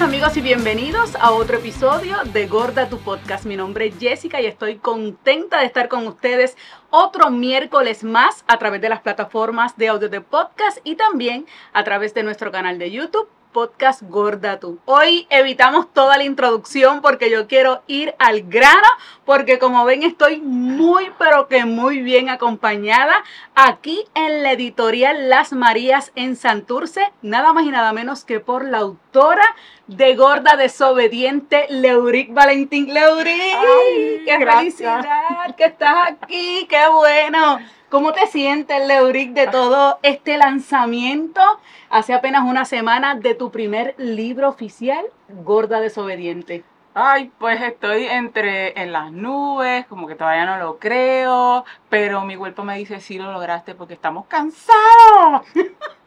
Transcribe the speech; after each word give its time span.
Amigos 0.00 0.36
y 0.36 0.40
bienvenidos 0.40 1.14
a 1.16 1.32
otro 1.32 1.58
episodio 1.58 2.16
de 2.32 2.46
Gorda 2.46 2.88
tu 2.88 2.98
Podcast. 2.98 3.44
Mi 3.44 3.56
nombre 3.56 3.86
es 3.86 3.98
Jessica 4.00 4.40
y 4.40 4.46
estoy 4.46 4.76
contenta 4.76 5.60
de 5.60 5.66
estar 5.66 5.88
con 5.88 6.06
ustedes 6.06 6.56
otro 6.90 7.30
miércoles 7.30 8.02
más 8.02 8.42
a 8.48 8.58
través 8.58 8.80
de 8.80 8.88
las 8.88 9.00
plataformas 9.00 9.76
de 9.76 9.88
audio 9.88 10.08
de 10.08 10.22
podcast 10.22 10.78
y 10.82 10.96
también 10.96 11.46
a 11.74 11.84
través 11.84 12.14
de 12.14 12.22
nuestro 12.22 12.50
canal 12.50 12.78
de 12.78 12.90
YouTube 12.90 13.28
podcast 13.52 14.02
Gorda 14.02 14.58
Tú. 14.58 14.78
Hoy 14.86 15.26
evitamos 15.30 15.92
toda 15.92 16.16
la 16.16 16.24
introducción 16.24 17.02
porque 17.02 17.30
yo 17.30 17.46
quiero 17.46 17.82
ir 17.86 18.14
al 18.18 18.42
grano, 18.42 18.88
porque 19.24 19.58
como 19.58 19.84
ven 19.84 20.02
estoy 20.02 20.40
muy 20.40 21.10
pero 21.18 21.48
que 21.48 21.64
muy 21.64 22.00
bien 22.00 22.30
acompañada 22.30 23.22
aquí 23.54 24.04
en 24.14 24.42
la 24.42 24.52
editorial 24.52 25.28
Las 25.28 25.52
Marías 25.52 26.12
en 26.14 26.36
Santurce, 26.36 27.12
nada 27.20 27.52
más 27.52 27.64
y 27.64 27.70
nada 27.70 27.92
menos 27.92 28.24
que 28.24 28.40
por 28.40 28.64
la 28.64 28.78
autora 28.78 29.54
de 29.86 30.16
Gorda 30.16 30.56
Desobediente, 30.56 31.66
Leuric 31.68 32.32
Valentín. 32.32 32.92
Leuric, 32.92 34.24
qué 34.24 34.38
felicidad 34.44 35.54
que 35.56 35.64
estás 35.64 36.10
aquí, 36.10 36.66
qué 36.68 36.88
bueno. 36.90 37.60
¿Cómo 37.92 38.14
te 38.14 38.26
sientes, 38.26 38.86
Leuric, 38.86 39.34
de 39.34 39.48
todo 39.48 39.98
este 40.02 40.38
lanzamiento 40.38 41.42
hace 41.90 42.14
apenas 42.14 42.42
una 42.42 42.64
semana 42.64 43.16
de 43.16 43.34
tu 43.34 43.50
primer 43.50 43.94
libro 43.98 44.48
oficial, 44.48 45.04
Gorda 45.28 45.78
Desobediente? 45.78 46.64
Ay, 46.94 47.30
pues 47.38 47.60
estoy 47.60 48.06
entre 48.06 48.80
en 48.80 48.92
las 48.92 49.12
nubes, 49.12 49.84
como 49.88 50.06
que 50.06 50.14
todavía 50.14 50.46
no 50.46 50.56
lo 50.56 50.78
creo, 50.78 51.66
pero 51.90 52.22
mi 52.22 52.34
cuerpo 52.34 52.64
me 52.64 52.78
dice 52.78 52.98
sí 52.98 53.18
lo 53.18 53.30
lograste 53.30 53.74
porque 53.74 53.92
estamos 53.92 54.24
cansados. 54.24 55.42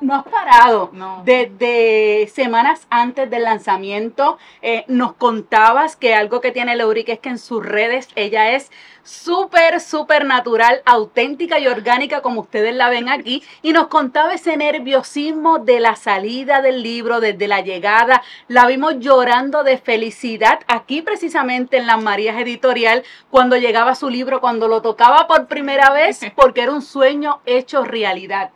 No 0.00 0.14
has 0.14 0.24
parado. 0.24 0.90
No. 0.92 1.22
Desde 1.24 2.28
semanas 2.28 2.86
antes 2.90 3.30
del 3.30 3.44
lanzamiento 3.44 4.38
eh, 4.62 4.84
nos 4.88 5.14
contabas 5.14 5.96
que 5.96 6.14
algo 6.14 6.40
que 6.40 6.52
tiene 6.52 6.76
Leuric 6.76 7.08
es 7.08 7.18
que 7.20 7.28
en 7.28 7.38
sus 7.38 7.64
redes 7.64 8.08
ella 8.14 8.52
es 8.52 8.70
súper, 9.06 9.80
súper 9.80 10.24
natural, 10.24 10.82
auténtica 10.84 11.58
y 11.58 11.68
orgánica 11.68 12.20
como 12.20 12.40
ustedes 12.42 12.74
la 12.74 12.88
ven 12.88 13.08
aquí. 13.08 13.42
Y 13.62 13.72
nos 13.72 13.86
contaba 13.86 14.34
ese 14.34 14.56
nerviosismo 14.56 15.58
de 15.58 15.80
la 15.80 15.96
salida 15.96 16.60
del 16.60 16.82
libro, 16.82 17.20
desde 17.20 17.48
la 17.48 17.60
llegada. 17.60 18.22
La 18.48 18.66
vimos 18.66 18.98
llorando 18.98 19.62
de 19.62 19.78
felicidad 19.78 20.60
aquí 20.66 21.02
precisamente 21.02 21.76
en 21.76 21.86
Las 21.86 22.02
Marías 22.02 22.38
Editorial 22.40 23.04
cuando 23.30 23.56
llegaba 23.56 23.94
su 23.94 24.10
libro, 24.10 24.40
cuando 24.40 24.68
lo 24.68 24.82
tocaba 24.82 25.26
por 25.26 25.46
primera 25.46 25.90
vez, 25.90 26.20
porque 26.36 26.62
era 26.62 26.72
un 26.72 26.82
sueño 26.82 27.40
hecho 27.46 27.84
realidad. 27.84 28.50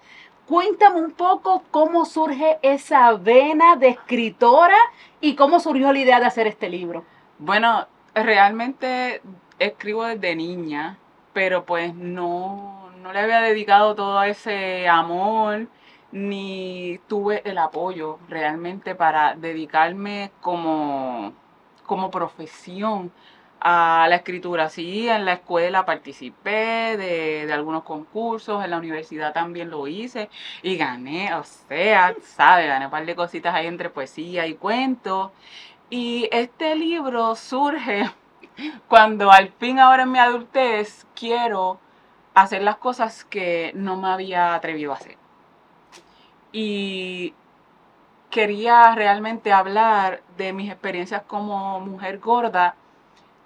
Cuéntame 0.50 1.00
un 1.00 1.12
poco 1.12 1.62
cómo 1.70 2.04
surge 2.04 2.58
esa 2.62 3.12
vena 3.12 3.76
de 3.76 3.90
escritora 3.90 4.76
y 5.20 5.36
cómo 5.36 5.60
surgió 5.60 5.92
la 5.92 6.00
idea 6.00 6.18
de 6.18 6.26
hacer 6.26 6.48
este 6.48 6.68
libro. 6.68 7.04
Bueno, 7.38 7.86
realmente 8.16 9.22
escribo 9.60 10.02
desde 10.06 10.34
niña, 10.34 10.98
pero 11.32 11.64
pues 11.64 11.94
no, 11.94 12.90
no 13.00 13.12
le 13.12 13.20
había 13.20 13.42
dedicado 13.42 13.94
todo 13.94 14.20
ese 14.24 14.88
amor 14.88 15.68
ni 16.10 16.98
tuve 17.06 17.42
el 17.48 17.56
apoyo 17.56 18.18
realmente 18.28 18.96
para 18.96 19.36
dedicarme 19.36 20.32
como, 20.40 21.32
como 21.86 22.10
profesión 22.10 23.12
a 23.60 24.06
la 24.08 24.16
escritura. 24.16 24.68
Sí, 24.68 25.08
en 25.08 25.24
la 25.24 25.34
escuela 25.34 25.84
participé 25.84 26.96
de, 26.96 27.46
de, 27.46 27.52
algunos 27.52 27.82
concursos, 27.84 28.64
en 28.64 28.70
la 28.70 28.78
universidad 28.78 29.32
también 29.32 29.70
lo 29.70 29.86
hice 29.86 30.30
y 30.62 30.76
gané, 30.76 31.34
o 31.34 31.44
sea, 31.44 32.14
¿sabes? 32.22 32.66
Gané 32.66 32.86
un 32.86 32.90
par 32.90 33.06
de 33.06 33.14
cositas 33.14 33.54
ahí 33.54 33.66
entre 33.66 33.90
poesía 33.90 34.46
y 34.46 34.54
cuentos. 34.54 35.30
Y 35.90 36.28
este 36.32 36.76
libro 36.76 37.34
surge 37.34 38.10
cuando 38.88 39.30
al 39.30 39.50
fin 39.50 39.78
ahora 39.78 40.04
en 40.04 40.12
mi 40.12 40.18
adultez 40.18 41.06
quiero 41.14 41.80
hacer 42.34 42.62
las 42.62 42.76
cosas 42.76 43.24
que 43.24 43.72
no 43.74 43.96
me 43.96 44.08
había 44.08 44.54
atrevido 44.54 44.92
a 44.92 44.96
hacer. 44.96 45.18
Y 46.52 47.34
quería 48.30 48.94
realmente 48.94 49.52
hablar 49.52 50.22
de 50.36 50.52
mis 50.52 50.70
experiencias 50.70 51.22
como 51.22 51.80
mujer 51.80 52.18
gorda 52.18 52.76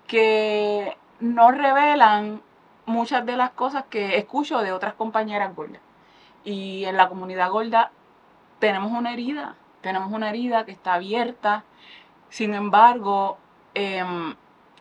que 0.07 0.97
no 1.21 1.51
revelan 1.51 2.43
muchas 2.87 3.25
de 3.25 3.37
las 3.37 3.51
cosas 3.51 3.85
que 3.89 4.17
escucho 4.19 4.59
de 4.59 4.73
otras 4.73 4.95
compañeras 4.95 5.55
gordas. 5.55 5.81
Y 6.45 6.85
en 6.85 6.97
la 6.97 7.09
comunidad 7.09 7.51
gorda 7.51 7.91
tenemos 8.59 8.93
una 8.93 9.13
herida, 9.13 9.55
tenemos 9.81 10.13
una 10.13 10.31
herida 10.31 10.65
que 10.65 10.73
está 10.73 10.95
abierta. 10.95 11.65
Sin 12.29 12.55
embargo, 12.55 13.39
eh, 13.75 14.05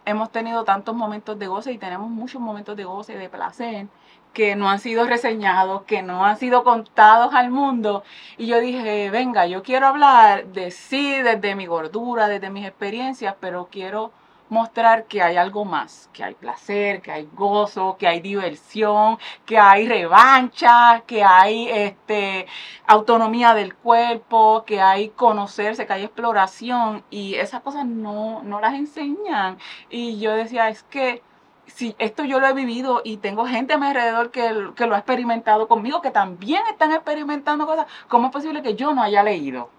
hemos 0.06 0.31
tenido 0.31 0.63
tantos 0.63 0.95
momentos 0.95 1.39
de 1.39 1.47
goce 1.47 1.72
y 1.72 1.78
tenemos 1.78 2.09
muchos 2.09 2.41
momentos 2.41 2.75
de 2.75 2.83
goce, 2.83 3.17
de 3.17 3.29
placer, 3.29 3.88
que 4.33 4.56
no 4.56 4.69
han 4.69 4.79
sido 4.79 5.06
reseñados, 5.06 5.83
que 5.83 6.01
no 6.01 6.25
han 6.25 6.38
sido 6.38 6.63
contados 6.63 7.33
al 7.33 7.51
mundo. 7.51 8.03
Y 8.38 8.47
yo 8.47 8.59
dije, 8.59 9.09
venga, 9.12 9.45
yo 9.45 9.63
quiero 9.63 9.88
hablar 9.88 10.47
de 10.47 10.72
sí, 10.72 11.22
desde 11.22 11.56
mi 11.56 11.67
gordura, 11.67 12.28
desde 12.28 12.50
mis 12.50 12.66
experiencias, 12.66 13.35
pero 13.39 13.67
quiero 13.72 14.12
mostrar 14.53 15.05
que 15.05 15.21
hay 15.21 15.35
algo 15.35 15.65
más, 15.65 16.09
que 16.13 16.23
hay 16.23 16.35
placer, 16.35 17.01
que 17.01 17.11
hay 17.11 17.27
gozo, 17.33 17.97
que 17.97 18.07
hay 18.07 18.21
diversión, 18.21 19.17
que 19.45 19.57
hay 19.57 19.87
revancha, 19.87 21.03
que 21.05 21.23
hay 21.23 21.67
este, 21.69 22.45
autonomía 22.87 23.53
del 23.53 23.75
cuerpo, 23.75 24.63
que 24.65 24.79
hay 24.81 25.09
conocerse, 25.09 25.85
que 25.85 25.93
hay 25.93 26.03
exploración 26.03 27.03
y 27.09 27.35
esas 27.35 27.61
cosas 27.61 27.85
no, 27.85 28.41
no 28.43 28.61
las 28.61 28.75
enseñan. 28.75 29.57
Y 29.89 30.19
yo 30.19 30.31
decía, 30.33 30.69
es 30.69 30.83
que 30.83 31.21
si 31.65 31.95
esto 31.97 32.23
yo 32.23 32.39
lo 32.39 32.47
he 32.47 32.53
vivido 32.53 33.01
y 33.03 33.17
tengo 33.17 33.45
gente 33.45 33.73
a 33.73 33.77
mi 33.77 33.87
alrededor 33.87 34.31
que, 34.31 34.71
que 34.75 34.87
lo 34.87 34.95
ha 34.95 34.99
experimentado 34.99 35.67
conmigo, 35.67 36.01
que 36.01 36.11
también 36.11 36.61
están 36.69 36.91
experimentando 36.91 37.65
cosas, 37.65 37.87
¿cómo 38.07 38.27
es 38.27 38.33
posible 38.33 38.61
que 38.61 38.75
yo 38.75 38.93
no 38.93 39.01
haya 39.01 39.23
leído? 39.23 39.69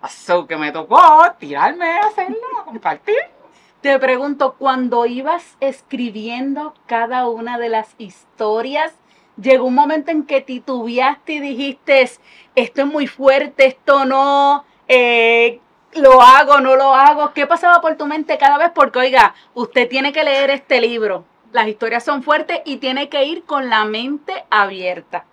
Así 0.00 0.32
que 0.48 0.56
me 0.56 0.70
tocó 0.70 1.00
tirarme 1.38 1.98
a 1.98 2.06
hacerlo, 2.06 2.64
compartir. 2.64 3.37
Te 3.80 3.96
pregunto, 4.00 4.56
cuando 4.58 5.06
ibas 5.06 5.56
escribiendo 5.60 6.74
cada 6.86 7.28
una 7.28 7.58
de 7.58 7.68
las 7.68 7.94
historias, 7.98 8.92
llegó 9.40 9.66
un 9.66 9.74
momento 9.74 10.10
en 10.10 10.24
que 10.24 10.40
titubeaste 10.40 11.34
y 11.34 11.40
dijiste, 11.40 12.10
esto 12.56 12.80
es 12.80 12.86
muy 12.88 13.06
fuerte, 13.06 13.66
esto 13.66 14.04
no, 14.04 14.64
eh, 14.88 15.60
lo 15.94 16.20
hago, 16.20 16.60
no 16.60 16.74
lo 16.74 16.92
hago. 16.92 17.32
¿Qué 17.34 17.46
pasaba 17.46 17.80
por 17.80 17.96
tu 17.96 18.06
mente 18.06 18.36
cada 18.36 18.58
vez? 18.58 18.72
Porque, 18.74 18.98
oiga, 18.98 19.36
usted 19.54 19.88
tiene 19.88 20.12
que 20.12 20.24
leer 20.24 20.50
este 20.50 20.80
libro. 20.80 21.24
Las 21.52 21.68
historias 21.68 22.04
son 22.04 22.24
fuertes 22.24 22.60
y 22.64 22.78
tiene 22.78 23.08
que 23.08 23.24
ir 23.24 23.44
con 23.44 23.70
la 23.70 23.84
mente 23.84 24.44
abierta. 24.50 25.24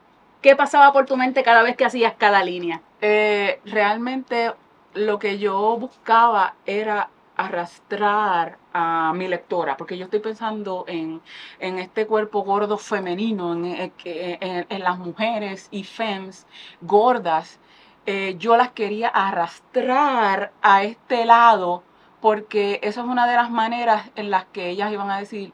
¿Qué 0.41 0.55
pasaba 0.55 0.93
por 0.93 1.07
tu 1.07 1.17
mente 1.17 1.41
cada 1.41 1.63
vez 1.63 1.75
que 1.75 1.85
hacías 1.85 2.13
cada 2.15 2.43
línea? 2.43 2.81
Eh, 3.01 3.59
realmente 3.65 4.53
lo 4.93 5.17
que 5.17 5.39
yo 5.39 5.77
buscaba 5.77 6.53
era 6.67 7.09
arrastrar 7.37 8.57
a 8.73 9.13
mi 9.13 9.27
lectora, 9.27 9.77
porque 9.77 9.97
yo 9.97 10.05
estoy 10.05 10.19
pensando 10.19 10.85
en, 10.87 11.21
en 11.59 11.79
este 11.79 12.07
cuerpo 12.07 12.43
gordo 12.43 12.77
femenino, 12.77 13.53
en, 13.53 13.91
en, 14.03 14.65
en 14.69 14.83
las 14.83 14.97
mujeres 14.97 15.67
y 15.71 15.83
femmes 15.83 16.47
gordas, 16.81 17.59
eh, 18.05 18.35
yo 18.37 18.55
las 18.55 18.71
quería 18.71 19.07
arrastrar 19.07 20.51
a 20.61 20.83
este 20.83 21.25
lado, 21.25 21.83
porque 22.21 22.79
eso 22.83 23.01
es 23.01 23.07
una 23.07 23.27
de 23.27 23.35
las 23.35 23.49
maneras 23.49 24.11
en 24.15 24.29
las 24.29 24.45
que 24.45 24.69
ellas 24.69 24.91
iban 24.91 25.09
a 25.09 25.19
decir, 25.19 25.53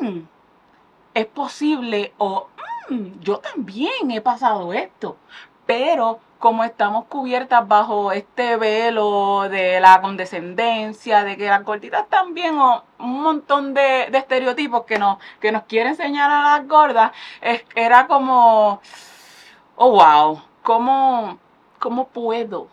mm, 0.00 0.20
es 1.14 1.26
posible 1.26 2.12
o 2.18 2.48
mm, 2.90 3.20
yo 3.20 3.38
también 3.38 4.10
he 4.10 4.20
pasado 4.20 4.72
esto, 4.72 5.16
pero 5.66 6.20
como 6.42 6.64
estamos 6.64 7.04
cubiertas 7.04 7.68
bajo 7.68 8.10
este 8.10 8.56
velo 8.56 9.48
de 9.48 9.78
la 9.78 10.00
condescendencia, 10.00 11.22
de 11.22 11.36
que 11.36 11.46
las 11.46 11.64
gorditas 11.64 12.08
también, 12.08 12.58
o 12.58 12.82
un 12.98 13.22
montón 13.22 13.74
de, 13.74 14.08
estereotipos 14.12 14.84
que 14.84 14.98
nos, 14.98 15.18
que 15.40 15.52
nos 15.52 15.62
quiere 15.64 15.90
enseñar 15.90 16.30
a 16.32 16.58
las 16.58 16.68
gordas, 16.68 17.12
es, 17.40 17.64
era 17.76 18.08
como, 18.08 18.80
oh 19.76 19.90
wow, 19.92 20.42
¿cómo, 20.64 21.38
¿cómo 21.78 22.08
puedo? 22.08 22.66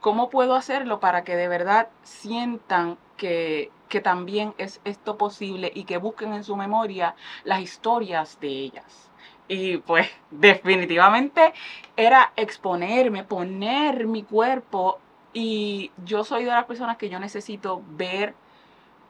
¿Cómo 0.00 0.28
puedo 0.28 0.54
hacerlo 0.54 1.00
para 1.00 1.24
que 1.24 1.36
de 1.36 1.48
verdad 1.48 1.88
sientan 2.02 2.98
que, 3.16 3.72
que 3.88 4.02
también 4.02 4.54
es 4.58 4.80
esto 4.84 5.16
posible 5.16 5.72
y 5.74 5.84
que 5.84 5.96
busquen 5.96 6.34
en 6.34 6.44
su 6.44 6.54
memoria 6.54 7.14
las 7.44 7.60
historias 7.60 8.38
de 8.40 8.48
ellas? 8.48 9.10
Y 9.48 9.78
pues 9.78 10.08
definitivamente 10.30 11.52
era 11.96 12.32
exponerme, 12.36 13.24
poner 13.24 14.06
mi 14.06 14.22
cuerpo. 14.22 14.98
Y 15.32 15.92
yo 16.04 16.24
soy 16.24 16.44
de 16.44 16.50
las 16.50 16.64
personas 16.64 16.96
que 16.96 17.08
yo 17.08 17.18
necesito 17.18 17.82
ver 17.88 18.34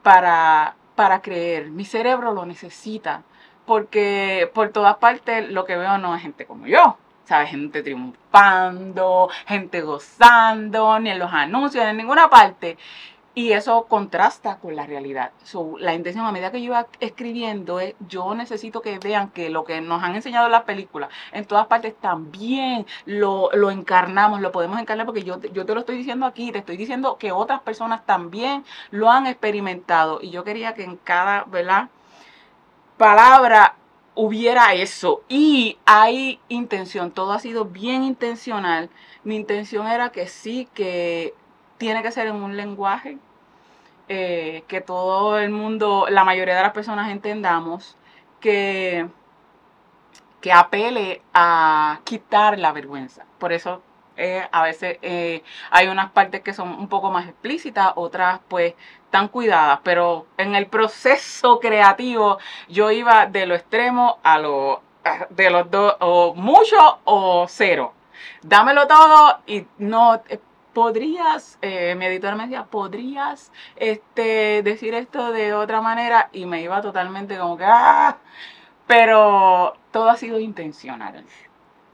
para, 0.03 0.75
para 0.95 1.21
creer. 1.21 1.69
Mi 1.69 1.85
cerebro 1.85 2.33
lo 2.33 2.45
necesita. 2.45 3.23
Porque 3.65 4.49
por 4.53 4.69
todas 4.69 4.97
partes 4.97 5.49
lo 5.49 5.65
que 5.65 5.75
veo 5.75 5.97
no 5.97 6.15
es 6.15 6.21
gente 6.21 6.45
como 6.45 6.67
yo. 6.67 6.97
¿sabes? 7.27 7.49
Gente 7.49 7.83
triunfando, 7.83 9.29
gente 9.45 9.81
gozando, 9.81 10.97
ni 10.99 11.09
en 11.09 11.19
los 11.19 11.31
anuncios, 11.33 11.83
ni 11.83 11.91
en 11.91 11.97
ninguna 11.97 12.29
parte. 12.29 12.77
Y 13.37 13.53
eso 13.53 13.85
contrasta 13.87 14.57
con 14.57 14.75
la 14.75 14.87
realidad. 14.87 15.31
la 15.77 15.93
intención 15.93 16.25
a 16.25 16.31
medida 16.31 16.51
que 16.51 16.59
yo 16.59 16.71
iba 16.71 16.87
escribiendo 16.99 17.79
es, 17.79 17.93
yo 17.99 18.33
necesito 18.33 18.81
que 18.81 18.97
vean 18.97 19.29
que 19.29 19.51
lo 19.51 19.63
que 19.63 19.79
nos 19.79 20.01
han 20.01 20.15
enseñado 20.15 20.47
en 20.47 20.53
las 20.53 20.63
películas, 20.63 21.11
en 21.31 21.45
todas 21.45 21.67
partes 21.67 21.95
también 22.01 22.87
lo, 23.05 23.51
lo 23.53 23.69
encarnamos, 23.69 24.41
lo 24.41 24.51
podemos 24.51 24.79
encarnar 24.79 25.05
porque 25.05 25.21
yo, 25.21 25.39
yo 25.39 25.67
te 25.67 25.75
lo 25.75 25.81
estoy 25.81 25.97
diciendo 25.97 26.25
aquí, 26.25 26.51
te 26.51 26.57
estoy 26.57 26.77
diciendo 26.77 27.17
que 27.19 27.31
otras 27.31 27.61
personas 27.61 28.03
también 28.07 28.65
lo 28.89 29.11
han 29.11 29.27
experimentado. 29.27 30.17
Y 30.19 30.31
yo 30.31 30.43
quería 30.43 30.73
que 30.73 30.83
en 30.83 30.97
cada, 30.97 31.43
¿verdad? 31.43 31.89
Palabra 32.97 33.75
hubiera 34.15 34.73
eso. 34.73 35.21
Y 35.29 35.77
hay 35.85 36.39
intención, 36.49 37.11
todo 37.11 37.33
ha 37.33 37.39
sido 37.39 37.65
bien 37.65 38.03
intencional. 38.03 38.89
Mi 39.23 39.35
intención 39.35 39.85
era 39.85 40.09
que 40.09 40.25
sí, 40.25 40.67
que 40.73 41.35
tiene 41.77 42.01
que 42.01 42.11
ser 42.11 42.25
en 42.25 42.37
un 42.37 42.57
lenguaje 42.57 43.19
eh, 44.09 44.63
que 44.67 44.81
todo 44.81 45.39
el 45.39 45.49
mundo, 45.49 46.07
la 46.09 46.23
mayoría 46.23 46.55
de 46.55 46.63
las 46.63 46.73
personas 46.73 47.09
entendamos, 47.11 47.97
que, 48.39 49.07
que 50.41 50.51
apele 50.51 51.21
a 51.33 51.99
quitar 52.03 52.59
la 52.59 52.71
vergüenza. 52.71 53.25
Por 53.39 53.51
eso 53.53 53.81
eh, 54.15 54.47
a 54.51 54.63
veces 54.63 54.97
eh, 55.01 55.43
hay 55.69 55.87
unas 55.87 56.11
partes 56.11 56.41
que 56.41 56.53
son 56.53 56.69
un 56.69 56.87
poco 56.87 57.11
más 57.11 57.27
explícitas, 57.27 57.93
otras 57.95 58.39
pues 58.47 58.73
tan 59.11 59.27
cuidadas, 59.27 59.79
pero 59.83 60.25
en 60.37 60.55
el 60.55 60.67
proceso 60.67 61.59
creativo 61.59 62.39
yo 62.67 62.91
iba 62.91 63.27
de 63.27 63.45
lo 63.45 63.55
extremo 63.55 64.19
a 64.23 64.39
lo 64.39 64.81
de 65.29 65.49
los 65.49 65.71
dos, 65.71 65.95
o 65.99 66.33
mucho 66.33 66.99
o 67.05 67.45
cero. 67.47 67.93
Dámelo 68.41 68.87
todo 68.87 69.39
y 69.45 69.65
no 69.77 70.21
podrías, 70.77 71.57
eh, 71.63 71.95
mi 71.97 72.05
editor 72.05 72.35
me 72.35 72.43
decía, 72.43 72.65
podrías 72.65 73.51
este, 73.77 74.61
decir 74.61 74.93
esto 74.93 75.31
de 75.31 75.55
otra 75.55 75.81
manera 75.81 76.29
y 76.33 76.45
me 76.45 76.61
iba 76.61 76.83
totalmente 76.83 77.35
como 77.35 77.57
que, 77.57 77.63
¡ah! 77.65 78.17
Pero 78.85 79.75
todo 79.89 80.07
ha 80.07 80.17
sido 80.17 80.39
intencional. 80.39 81.25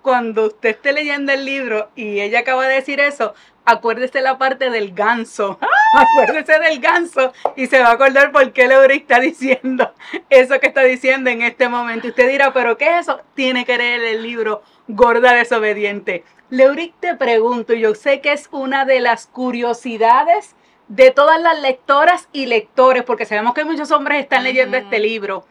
Cuando 0.02 0.48
usted 0.48 0.72
esté 0.72 0.92
leyendo 0.92 1.32
el 1.32 1.46
libro 1.46 1.92
y 1.96 2.20
ella 2.20 2.40
acaba 2.40 2.68
de 2.68 2.76
decir 2.76 3.00
eso, 3.00 3.34
acuérdese 3.64 4.20
la 4.20 4.38
parte 4.38 4.70
del 4.70 4.94
ganso. 4.94 5.58
Acuérdese 5.96 6.60
del 6.60 6.82
ganso 6.82 7.32
y 7.56 7.68
se 7.68 7.80
va 7.80 7.90
a 7.90 7.94
acordar 7.94 8.34
por 8.34 8.52
qué 8.52 8.68
Leury 8.68 8.98
está 8.98 9.22
diciendo 9.22 9.94
eso 10.30 10.60
que 10.60 10.68
está 10.68 10.82
diciendo 10.82 11.30
en 11.30 11.42
este 11.42 11.70
momento. 11.70 12.10
Usted 12.10 12.28
dirá, 12.28 12.52
¿pero 12.52 12.78
qué 12.78 12.98
es 12.98 13.08
eso? 13.08 13.22
Tiene 13.34 13.64
que 13.64 13.78
leer 13.78 14.04
el 14.04 14.24
libro 14.24 14.62
Gorda 14.88 15.34
Desobediente. 15.34 16.24
Leuric, 16.50 16.94
te 17.00 17.16
pregunto, 17.16 17.74
yo 17.74 17.96
sé 17.96 18.22
que 18.22 18.34
es 18.34 18.50
una 18.52 18.86
de 18.86 19.00
las 19.00 19.28
curiosidades 19.28 20.56
de 20.88 21.12
todas 21.12 21.42
las 21.42 21.62
lectoras 21.62 22.28
y 22.34 22.46
lectores, 22.46 23.04
porque 23.04 23.26
sabemos 23.26 23.54
que 23.54 23.66
muchos 23.66 23.92
hombres 23.92 24.22
están 24.22 24.44
leyendo 24.44 24.78
este 24.78 25.00
libro. 25.00 25.46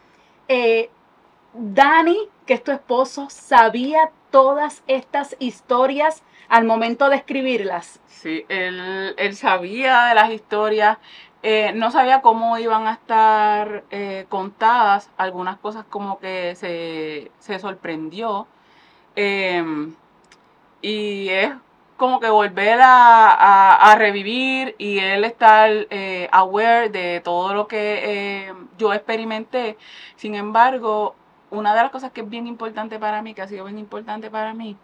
Eh, 0.49 0.91
Dani, 1.55 2.29
que 2.47 2.55
es 2.55 2.63
tu 2.63 2.73
esposo, 2.73 3.29
sabía 3.31 4.11
todas 4.31 4.83
estas 4.87 5.37
historias 5.39 6.23
al 6.49 6.65
momento 6.65 7.09
de 7.09 7.17
escribirlas. 7.17 8.01
Sí, 8.07 8.45
él, 8.49 9.35
sabía 9.35 10.05
de 10.07 10.15
las 10.15 10.31
historias, 10.31 10.99
eh, 11.43 11.73
no 11.75 11.91
sabía 11.91 12.21
cómo 12.21 12.59
iban 12.59 12.87
a 12.87 12.93
estar 12.93 13.85
eh, 13.91 14.27
contadas, 14.29 15.11
algunas 15.17 15.59
cosas 15.59 15.85
como 15.89 16.19
que 16.19 16.55
se, 16.55 17.31
se 17.39 17.59
sorprendió. 17.59 18.47
Em, 19.17 19.95
y 20.81 21.29
es 21.29 21.53
como 21.97 22.19
que 22.21 22.31
volver 22.31 22.81
a, 22.83 23.95
revivir 23.97 24.75
y 24.79 24.99
él 24.99 25.25
estar 25.25 25.71
eh, 25.91 26.29
aware 26.33 26.89
de 26.89 27.21
todo 27.21 27.55
lo 27.55 27.69
que 27.69 28.49
eh, 28.49 28.55
yo 28.79 28.93
experimenté. 28.93 29.77
Sin 30.17 30.35
embargo, 30.35 31.15
una 31.51 31.75
de 31.75 31.83
las 31.83 31.93
cosas 31.93 32.13
que 32.13 32.23
es 32.23 32.29
bien 32.29 32.47
importante 32.47 32.99
para 32.99 33.23
mí, 33.23 33.35
que 33.35 33.43
ha 33.43 33.49
sido 33.49 33.65
bien 33.67 33.79
importante 33.79 34.31
para 34.31 34.55
mí, 34.55 34.77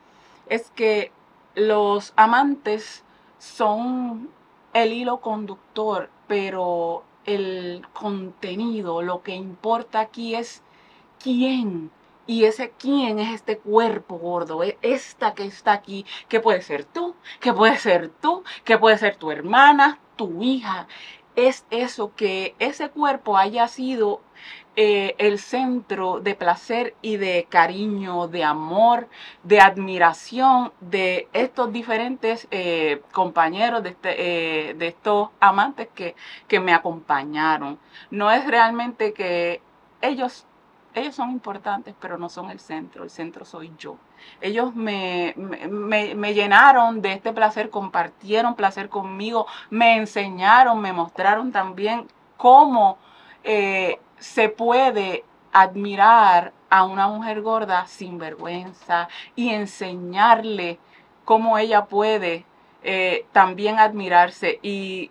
es 0.49 0.71
que 0.71 1.11
los 1.55 2.13
amantes 2.17 3.05
son 3.39 4.29
el 4.75 4.93
hilo 4.93 5.19
conductor, 5.21 6.11
pero 6.29 7.03
el 7.25 7.87
contenido, 7.93 9.03
lo 9.03 9.23
que 9.23 9.35
importa 9.35 10.01
aquí 10.01 10.35
es 10.35 10.63
quién 11.19 11.91
y 12.29 12.45
ese 12.45 12.73
quién 12.79 13.19
es 13.19 13.35
este 13.35 13.59
cuerpo 13.59 14.19
gordo, 14.19 14.63
e, 14.63 14.79
esta 14.83 15.35
que 15.35 15.45
está 15.47 15.73
aquí, 15.73 16.05
que 16.29 16.41
puede 16.41 16.63
ser 16.63 16.85
tú, 16.85 17.17
que 17.41 17.53
puede 17.55 17.79
ser 17.79 18.11
tú, 18.11 18.45
que 18.65 18.79
puede 18.79 18.99
ser 18.99 19.17
tu 19.17 19.33
hermana, 19.33 19.99
tu 20.15 20.43
hija. 20.43 20.87
Es 21.37 21.65
eso, 21.71 22.15
que 22.15 22.55
ese 22.59 22.91
cuerpo 22.91 23.37
haya 23.39 23.67
sido 23.69 24.21
eh, 24.77 25.15
el 25.19 25.39
centro 25.39 26.21
de 26.21 26.35
placer 26.35 26.95
y 27.01 27.17
de 27.17 27.47
cariño, 27.49 28.29
de 28.29 28.45
amor, 28.45 29.09
de 29.43 29.61
admiración 29.61 30.73
de 30.81 31.29
estos 31.33 31.73
diferentes 31.73 32.47
eh, 32.51 33.03
compañeros, 33.13 33.83
de, 33.83 33.91
este, 33.91 34.71
eh, 34.71 34.75
de 34.75 34.89
estos 34.89 35.31
amantes 35.41 35.89
que, 35.95 36.15
que 36.47 36.61
me 36.61 36.75
acompañaron. 36.75 37.79
No 38.11 38.31
es 38.31 38.47
realmente 38.47 39.13
que 39.15 39.63
ellos 40.03 40.47
ellos 40.95 41.15
son 41.15 41.31
importantes, 41.31 41.95
pero 42.01 42.19
no 42.19 42.29
son 42.29 42.51
el 42.51 42.61
centro, 42.61 43.05
el 43.05 43.11
centro 43.11 43.45
soy 43.45 43.73
yo. 43.79 43.97
Ellos 44.41 44.75
me, 44.75 45.35
me, 45.37 46.35
llenaron 46.35 47.01
de 47.03 47.13
este 47.13 47.33
placer, 47.33 47.71
compartieron 47.71 48.55
placer 48.55 48.89
conmigo, 48.89 49.47
me 49.71 49.97
enseñaron, 49.97 50.81
me 50.81 50.93
mostraron 50.93 51.53
también 51.53 52.09
cómo 52.37 52.99
eh, 53.45 54.01
se 54.19 54.49
puede 54.49 55.25
admirar 55.53 56.53
a 56.71 56.85
una 56.85 57.09
mujer 57.09 57.43
gorda 57.43 57.87
sin 57.87 58.19
vergüenza 58.19 59.09
y 59.35 59.51
enseñarle 59.51 60.79
cómo 61.25 61.59
ella 61.59 61.87
puede 61.87 62.45
eh, 62.83 63.27
también 63.33 63.79
admirarse 63.79 64.59
y 64.63 65.11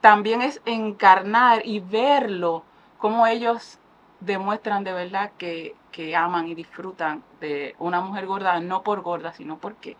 también 0.00 0.42
es 0.42 0.60
encarnar 0.66 1.62
y 1.64 1.80
verlo, 1.80 2.64
cómo 2.98 3.26
ellos 3.26 3.78
demuestran 4.24 4.84
de 4.84 4.92
verdad 4.92 5.32
que, 5.38 5.74
aman 6.16 6.48
y 6.48 6.54
disfrutan 6.54 7.22
de 7.40 7.74
una 7.78 8.00
mujer 8.00 8.26
gorda, 8.26 8.58
no 8.60 8.82
por 8.82 9.02
gorda, 9.02 9.32
sino 9.32 9.58
porque 9.58 9.96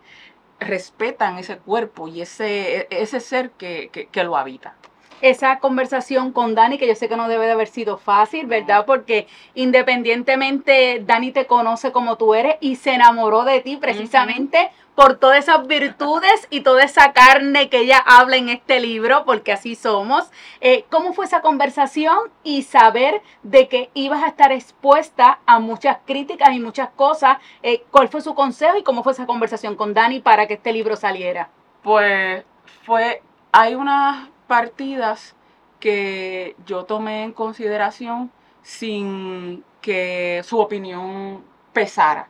respetan 0.58 1.38
ese 1.38 1.58
cuerpo 1.58 2.08
y 2.08 2.20
ese, 2.22 2.86
ese 2.90 3.20
ser 3.20 3.50
que, 3.52 3.90
que 3.90 4.24
lo 4.24 4.36
habita 4.36 4.76
esa 5.20 5.58
conversación 5.58 6.32
con 6.32 6.54
Dani, 6.54 6.78
que 6.78 6.86
yo 6.86 6.94
sé 6.94 7.08
que 7.08 7.16
no 7.16 7.28
debe 7.28 7.46
de 7.46 7.52
haber 7.52 7.68
sido 7.68 7.98
fácil, 7.98 8.46
¿verdad? 8.46 8.84
Porque 8.86 9.26
independientemente 9.54 11.02
Dani 11.04 11.32
te 11.32 11.46
conoce 11.46 11.92
como 11.92 12.16
tú 12.16 12.34
eres 12.34 12.56
y 12.60 12.76
se 12.76 12.94
enamoró 12.94 13.44
de 13.44 13.60
ti 13.60 13.76
precisamente 13.76 14.70
por 14.94 15.16
todas 15.16 15.38
esas 15.38 15.66
virtudes 15.66 16.46
y 16.50 16.60
toda 16.60 16.84
esa 16.84 17.12
carne 17.12 17.68
que 17.68 17.78
ella 17.78 17.98
habla 17.98 18.36
en 18.36 18.48
este 18.48 18.80
libro, 18.80 19.24
porque 19.24 19.52
así 19.52 19.74
somos. 19.74 20.30
Eh, 20.60 20.84
¿Cómo 20.90 21.12
fue 21.12 21.24
esa 21.24 21.40
conversación 21.40 22.16
y 22.42 22.62
saber 22.62 23.20
de 23.42 23.68
que 23.68 23.90
ibas 23.94 24.22
a 24.22 24.28
estar 24.28 24.52
expuesta 24.52 25.40
a 25.46 25.58
muchas 25.58 25.98
críticas 26.04 26.54
y 26.54 26.60
muchas 26.60 26.90
cosas? 26.90 27.38
Eh, 27.62 27.84
¿Cuál 27.90 28.08
fue 28.08 28.20
su 28.20 28.34
consejo 28.34 28.78
y 28.78 28.82
cómo 28.82 29.02
fue 29.02 29.12
esa 29.12 29.26
conversación 29.26 29.74
con 29.74 29.94
Dani 29.94 30.20
para 30.20 30.46
que 30.46 30.54
este 30.54 30.72
libro 30.72 30.96
saliera? 30.96 31.50
Pues 31.82 32.44
fue, 32.84 33.22
hay 33.52 33.74
unas 33.74 34.28
partidas 34.46 35.34
que 35.80 36.56
yo 36.66 36.84
tomé 36.84 37.24
en 37.24 37.32
consideración 37.32 38.30
sin 38.62 39.64
que 39.80 40.40
su 40.44 40.58
opinión 40.58 41.44
pesara. 41.72 42.28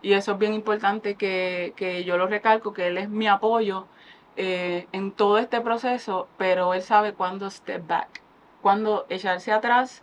Y 0.00 0.12
eso 0.14 0.32
es 0.32 0.38
bien 0.38 0.54
importante 0.54 1.16
que, 1.16 2.04
yo 2.06 2.16
lo 2.16 2.26
recalco, 2.26 2.72
que 2.72 2.86
él 2.86 2.98
es 2.98 3.08
mi 3.08 3.26
apoyo 3.26 3.86
eh, 4.36 4.86
en 4.92 5.12
todo 5.12 5.38
este 5.38 5.60
proceso, 5.60 6.28
pero 6.38 6.72
él 6.72 6.82
sabe 6.82 7.12
cuándo 7.12 7.50
step 7.50 7.86
back, 7.86 8.22
cuándo 8.62 9.06
echarse 9.08 9.52
atrás 9.52 10.02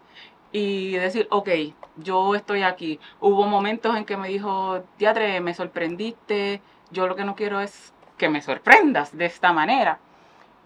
y 0.52 0.94
decir, 0.94 1.28
ok, 1.32 1.50
yo 1.98 2.36
estoy 2.36 2.64
aquí. 2.64 3.00
Hubo 3.20 3.48
momentos 3.48 3.96
en 3.96 4.06
que 4.06 4.18
me 4.18 4.28
dijo, 4.28 4.84
teatre, 4.98 5.40
me 5.42 5.54
sorprendiste, 5.54 6.62
yo 6.92 7.08
lo 7.08 7.16
que 7.16 7.26
no 7.26 7.36
quiero 7.36 7.62
es 7.62 7.94
que 8.18 8.30
me 8.30 8.42
sorprendas 8.42 9.18
de 9.18 9.26
esta 9.26 9.54
manera. 9.54 10.00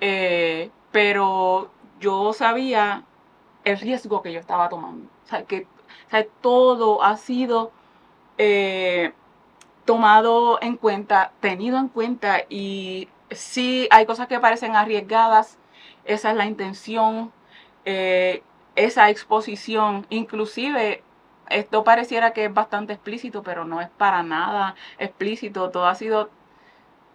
Eh, 0.02 0.72
pero 0.92 1.70
yo 2.00 2.34
sabía 2.34 3.04
el 3.64 3.80
riesgo 3.80 4.22
que 4.22 4.34
yo 4.34 4.40
estaba 4.40 4.70
tomando. 4.70 5.06
O 5.26 5.28
sea, 5.28 5.44
que 5.44 5.68
todo 6.42 7.04
ha 7.04 7.18
sido 7.18 7.72
eh, 8.38 9.14
tomado 9.86 10.60
en 10.62 10.78
cuenta, 10.78 11.32
tenido 11.40 11.78
en 11.78 11.88
cuenta 11.90 12.42
y 12.50 13.10
si 13.32 13.88
hay 13.92 14.06
cosas 14.06 14.28
que 14.28 14.40
parecen 14.40 14.76
arriesgadas, 14.76 15.58
esa 16.06 16.32
es 16.32 16.38
la 16.38 16.46
intención, 16.46 17.32
eh, 17.86 18.44
esa 18.76 19.10
exposición, 19.10 20.06
inclusive 20.10 21.04
esto 21.50 21.84
pareciera 21.84 22.32
que 22.34 22.46
es 22.46 22.54
bastante 22.54 22.94
explícito, 22.94 23.44
pero 23.44 23.66
no 23.66 23.82
es 23.82 23.90
para 23.90 24.24
nada 24.24 24.76
explícito. 25.00 25.70
Todo 25.72 25.88
ha 25.88 25.96
sido 25.96 26.30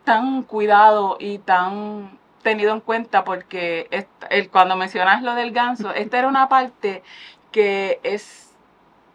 tan 0.04 0.42
cuidado 0.42 1.16
y 1.20 1.38
tan 1.38 2.18
tenido 2.44 2.72
en 2.72 2.80
cuenta 2.80 3.24
porque 3.24 3.88
el, 4.30 4.50
cuando 4.50 4.76
mencionas 4.76 5.22
lo 5.22 5.34
del 5.34 5.50
ganso, 5.50 5.90
esta 5.94 6.20
era 6.20 6.28
una 6.28 6.48
parte 6.48 7.02
que 7.50 7.98
es 8.04 8.52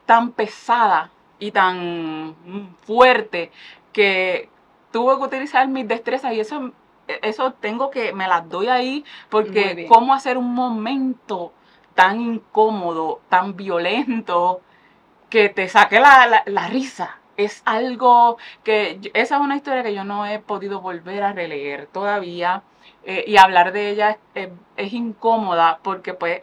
tan 0.05 0.31
pesada 0.31 1.11
y 1.39 1.51
tan 1.51 2.35
fuerte 2.81 3.51
que 3.93 4.49
tuve 4.91 5.15
que 5.17 5.23
utilizar 5.23 5.67
mis 5.69 5.87
destrezas 5.87 6.33
y 6.33 6.41
eso, 6.41 6.73
eso 7.07 7.53
tengo 7.53 7.89
que, 7.89 8.11
me 8.11 8.27
las 8.27 8.49
doy 8.49 8.67
ahí 8.67 9.05
porque 9.29 9.85
cómo 9.87 10.13
hacer 10.13 10.37
un 10.37 10.53
momento 10.53 11.53
tan 11.95 12.19
incómodo, 12.21 13.21
tan 13.29 13.55
violento, 13.55 14.61
que 15.29 15.49
te 15.49 15.67
saque 15.69 15.99
la, 15.99 16.67
risa. 16.69 17.17
Es 17.37 17.61
algo 17.65 18.37
que, 18.63 18.99
esa 19.13 19.35
es 19.35 19.41
una 19.41 19.55
historia 19.55 19.83
que 19.83 19.93
yo 19.93 20.03
no 20.03 20.25
he 20.25 20.39
podido 20.39 20.81
volver 20.81 21.23
a 21.23 21.33
releer 21.33 21.87
todavía. 21.87 22.63
Eh, 23.03 23.23
y 23.27 23.37
hablar 23.37 23.71
de 23.71 23.89
ella 23.89 24.17
es, 24.35 24.93
incómoda 24.93 25.79
porque 25.83 26.13
pues 26.13 26.39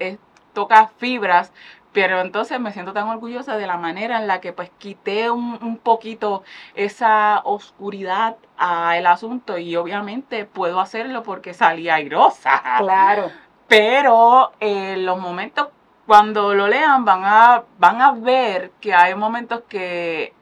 toca 0.52 0.88
fibras 0.96 1.52
pero 1.96 2.20
entonces 2.20 2.60
me 2.60 2.72
siento 2.72 2.92
tan 2.92 3.08
orgullosa 3.08 3.56
de 3.56 3.66
la 3.66 3.78
manera 3.78 4.18
en 4.18 4.26
la 4.26 4.42
que 4.42 4.52
pues 4.52 4.70
quité 4.76 5.30
un, 5.30 5.80
poquito 5.82 6.44
esa 6.74 7.40
oscuridad 7.44 8.36
al 8.58 9.06
asunto 9.06 9.56
y 9.56 9.76
obviamente 9.76 10.44
puedo 10.44 10.78
hacerlo 10.78 11.22
porque 11.22 11.54
salí 11.54 11.88
airosa. 11.88 12.62
Claro. 12.80 13.30
Pero 13.66 14.52
en 14.60 14.76
eh, 14.76 14.96
los 14.98 15.18
momentos 15.18 15.68
cuando 16.06 16.52
lo 16.52 16.68
lean 16.68 17.06
van 17.06 17.22
a, 17.24 17.62
van 17.78 18.02
a 18.02 18.12
ver 18.12 18.72
que 18.78 18.92
hay 18.92 19.14
momentos 19.14 19.62
que 19.66 20.34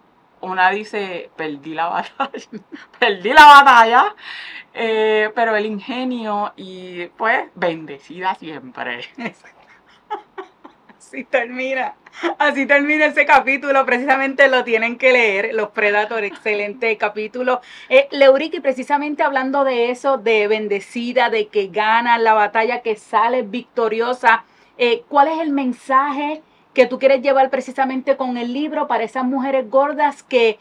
una 0.44 0.70
dice, 0.70 1.30
perdí 1.36 1.74
la 1.74 1.86
batalla, 1.86 2.46
perdí 2.98 3.32
la 3.32 3.46
batalla, 3.46 4.14
eh, 4.72 5.30
pero 5.34 5.56
el 5.56 5.66
ingenio 5.66 6.52
y 6.56 7.06
pues 7.16 7.48
bendecida 7.54 8.34
siempre. 8.34 9.00
Así 10.98 11.24
termina. 11.24 11.94
Así 12.38 12.66
termina 12.66 13.06
ese 13.06 13.26
capítulo. 13.26 13.84
Precisamente 13.84 14.48
lo 14.48 14.64
tienen 14.64 14.98
que 14.98 15.12
leer. 15.12 15.54
Los 15.54 15.70
Predator, 15.70 16.24
excelente 16.24 16.96
capítulo. 16.96 17.60
Eh, 17.88 18.08
precisamente 18.62 19.22
hablando 19.22 19.64
de 19.64 19.90
eso, 19.90 20.18
de 20.18 20.48
bendecida, 20.48 21.30
de 21.30 21.48
que 21.48 21.68
gana 21.68 22.18
la 22.18 22.34
batalla, 22.34 22.82
que 22.82 22.96
sale 22.96 23.42
victoriosa. 23.42 24.44
Eh, 24.76 25.04
¿Cuál 25.08 25.28
es 25.28 25.40
el 25.40 25.50
mensaje 25.50 26.42
que 26.74 26.86
tú 26.86 26.98
quieres 26.98 27.22
llevar 27.22 27.50
precisamente 27.50 28.16
con 28.16 28.36
el 28.36 28.52
libro 28.52 28.86
para 28.86 29.04
esas 29.04 29.24
mujeres 29.24 29.70
gordas 29.70 30.22
que 30.22 30.58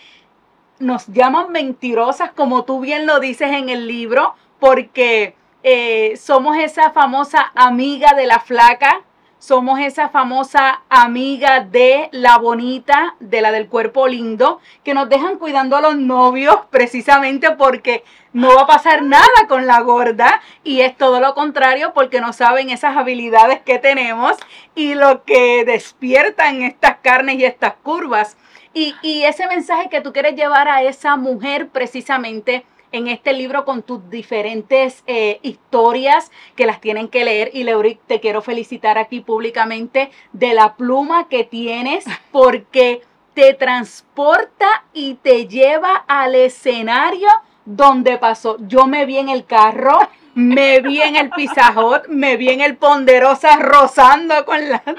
nos 0.80 1.08
llaman 1.08 1.52
mentirosas, 1.52 2.32
como 2.32 2.64
tú 2.64 2.80
bien 2.80 3.06
lo 3.06 3.20
dices 3.20 3.52
en 3.52 3.70
el 3.70 3.88
libro, 3.88 4.36
porque 4.60 5.36
eh, 5.64 6.16
somos 6.18 6.58
esa 6.58 6.92
famosa 6.92 7.52
amiga 7.56 8.14
de 8.14 8.28
la 8.28 8.40
flaca 8.40 9.02
somos 9.44 9.78
esa 9.82 10.08
famosa 10.08 10.84
amiga 10.88 11.60
de 11.60 12.08
la 12.14 12.38
bonita, 12.38 13.16
de 13.20 13.42
la 13.42 13.52
del 13.52 13.68
cuerpo 13.68 14.08
lindo, 14.08 14.62
que 14.86 14.94
nos 14.94 15.10
dejan 15.10 15.38
cuidando 15.38 15.76
a 15.76 15.82
los 15.82 15.98
novios 15.98 16.60
precisamente 16.70 17.52
porque 17.52 18.06
no 18.32 18.56
va 18.56 18.62
a 18.62 18.68
pasar 18.68 19.04
nada 19.04 19.48
con 19.50 19.68
la 19.68 19.82
gorda 19.82 20.40
y 20.64 20.80
es 20.80 20.96
todo 20.96 21.20
lo 21.20 21.34
contrario 21.34 21.92
porque 21.94 22.22
no 22.22 22.32
saben 22.32 22.70
esas 22.70 22.96
habilidades 22.96 23.62
que 23.62 23.80
tenemos 23.80 24.38
y 24.76 24.94
lo 24.94 25.26
que 25.26 25.66
despiertan 25.66 26.62
estas 26.62 27.00
carnes 27.02 27.36
y 27.36 27.44
estas 27.44 27.74
curvas. 27.84 28.38
Y, 28.74 28.96
y 29.02 29.26
ese 29.26 29.46
mensaje 29.48 29.90
que 29.90 30.00
tú 30.00 30.14
quieres 30.14 30.38
llevar 30.38 30.70
a 30.70 30.84
esa 30.84 31.18
mujer 31.18 31.68
precisamente 31.68 32.66
en 32.94 33.08
este 33.08 33.34
libro 33.34 33.66
con 33.66 33.84
tus 33.84 34.10
diferentes 34.10 35.04
eh, 35.08 35.40
historias 35.42 36.32
que 36.56 36.66
las 36.66 36.80
tienen 36.80 37.10
que 37.10 37.26
leer. 37.26 37.52
Y 37.54 37.64
Leuric, 37.64 38.00
te 38.08 38.22
quiero 38.22 38.42
felicitar 38.42 38.98
aquí 38.98 39.20
públicamente 39.20 40.12
de 40.32 40.54
la 40.54 40.76
pluma 40.76 41.28
que 41.28 41.44
tienes 41.44 42.06
porque 42.32 43.02
te 43.34 43.54
transporta 43.56 44.86
y 44.94 45.16
te 45.16 45.48
lleva 45.48 46.06
al 46.08 46.36
escenario 46.36 47.28
donde 47.66 48.18
pasó. 48.18 48.58
Yo 48.62 48.86
me 48.86 49.06
vi 49.06 49.18
en 49.18 49.30
el 49.30 49.46
carro, 49.46 49.98
me 50.36 50.80
vi 50.80 51.02
en 51.02 51.16
el 51.16 51.32
pizajot, 51.32 52.08
me 52.08 52.38
vi 52.38 52.50
en 52.50 52.62
el 52.62 52.78
ponderosa 52.78 53.58
rozando 53.58 54.46
con 54.46 54.70
la... 54.70 54.84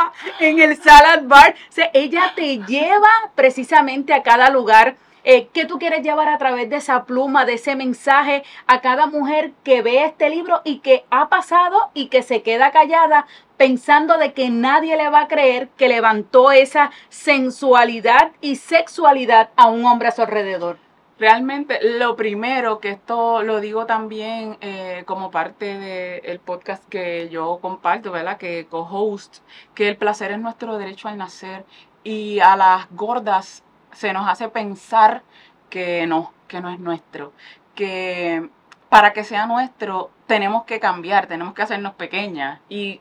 en 0.40 0.60
el 0.60 0.76
salad 0.76 1.22
bar. 1.24 1.54
ella 1.92 2.32
te 2.34 2.58
lleva 2.58 3.30
precisamente 3.34 4.12
a 4.12 4.22
cada 4.22 4.50
lugar. 4.50 4.96
Eh, 5.24 5.48
¿Qué 5.52 5.66
tú 5.66 5.78
quieres 5.78 6.02
llevar 6.02 6.28
a 6.28 6.38
través 6.38 6.68
de 6.68 6.76
esa 6.76 7.04
pluma, 7.04 7.44
de 7.44 7.54
ese 7.54 7.76
mensaje 7.76 8.42
a 8.66 8.80
cada 8.80 9.06
mujer 9.06 9.52
que 9.62 9.80
ve 9.80 10.04
este 10.04 10.28
libro 10.28 10.62
y 10.64 10.78
que 10.78 11.04
ha 11.10 11.28
pasado 11.28 11.90
y 11.94 12.08
que 12.08 12.22
se 12.22 12.42
queda 12.42 12.72
callada 12.72 13.26
pensando 13.56 14.18
de 14.18 14.32
que 14.32 14.50
nadie 14.50 14.96
le 14.96 15.08
va 15.10 15.20
a 15.20 15.28
creer 15.28 15.68
que 15.76 15.86
levantó 15.86 16.50
esa 16.50 16.90
sensualidad 17.08 18.32
y 18.40 18.56
sexualidad 18.56 19.50
a 19.54 19.68
un 19.68 19.84
hombre 19.84 20.08
a 20.08 20.12
su 20.12 20.22
alrededor? 20.22 20.78
Realmente, 21.22 21.78
lo 21.98 22.16
primero, 22.16 22.80
que 22.80 22.90
esto 22.90 23.44
lo 23.44 23.60
digo 23.60 23.86
también 23.86 24.58
eh, 24.60 25.04
como 25.06 25.30
parte 25.30 25.78
del 25.78 26.40
podcast 26.40 26.82
que 26.88 27.28
yo 27.28 27.60
comparto, 27.62 28.10
¿verdad? 28.10 28.38
Que 28.38 28.66
co-host, 28.68 29.36
que 29.72 29.88
el 29.88 29.96
placer 29.96 30.32
es 30.32 30.40
nuestro 30.40 30.78
derecho 30.78 31.06
al 31.06 31.18
nacer 31.18 31.64
y 32.02 32.40
a 32.40 32.56
las 32.56 32.90
gordas 32.90 33.62
se 33.92 34.12
nos 34.12 34.28
hace 34.28 34.48
pensar 34.48 35.22
que 35.70 36.08
no, 36.08 36.32
que 36.48 36.60
no 36.60 36.70
es 36.70 36.80
nuestro, 36.80 37.32
que 37.76 38.50
para 38.88 39.12
que 39.12 39.22
sea 39.22 39.46
nuestro 39.46 40.10
tenemos 40.26 40.64
que 40.64 40.80
cambiar, 40.80 41.28
tenemos 41.28 41.54
que 41.54 41.62
hacernos 41.62 41.94
pequeñas 41.94 42.58
y 42.68 43.00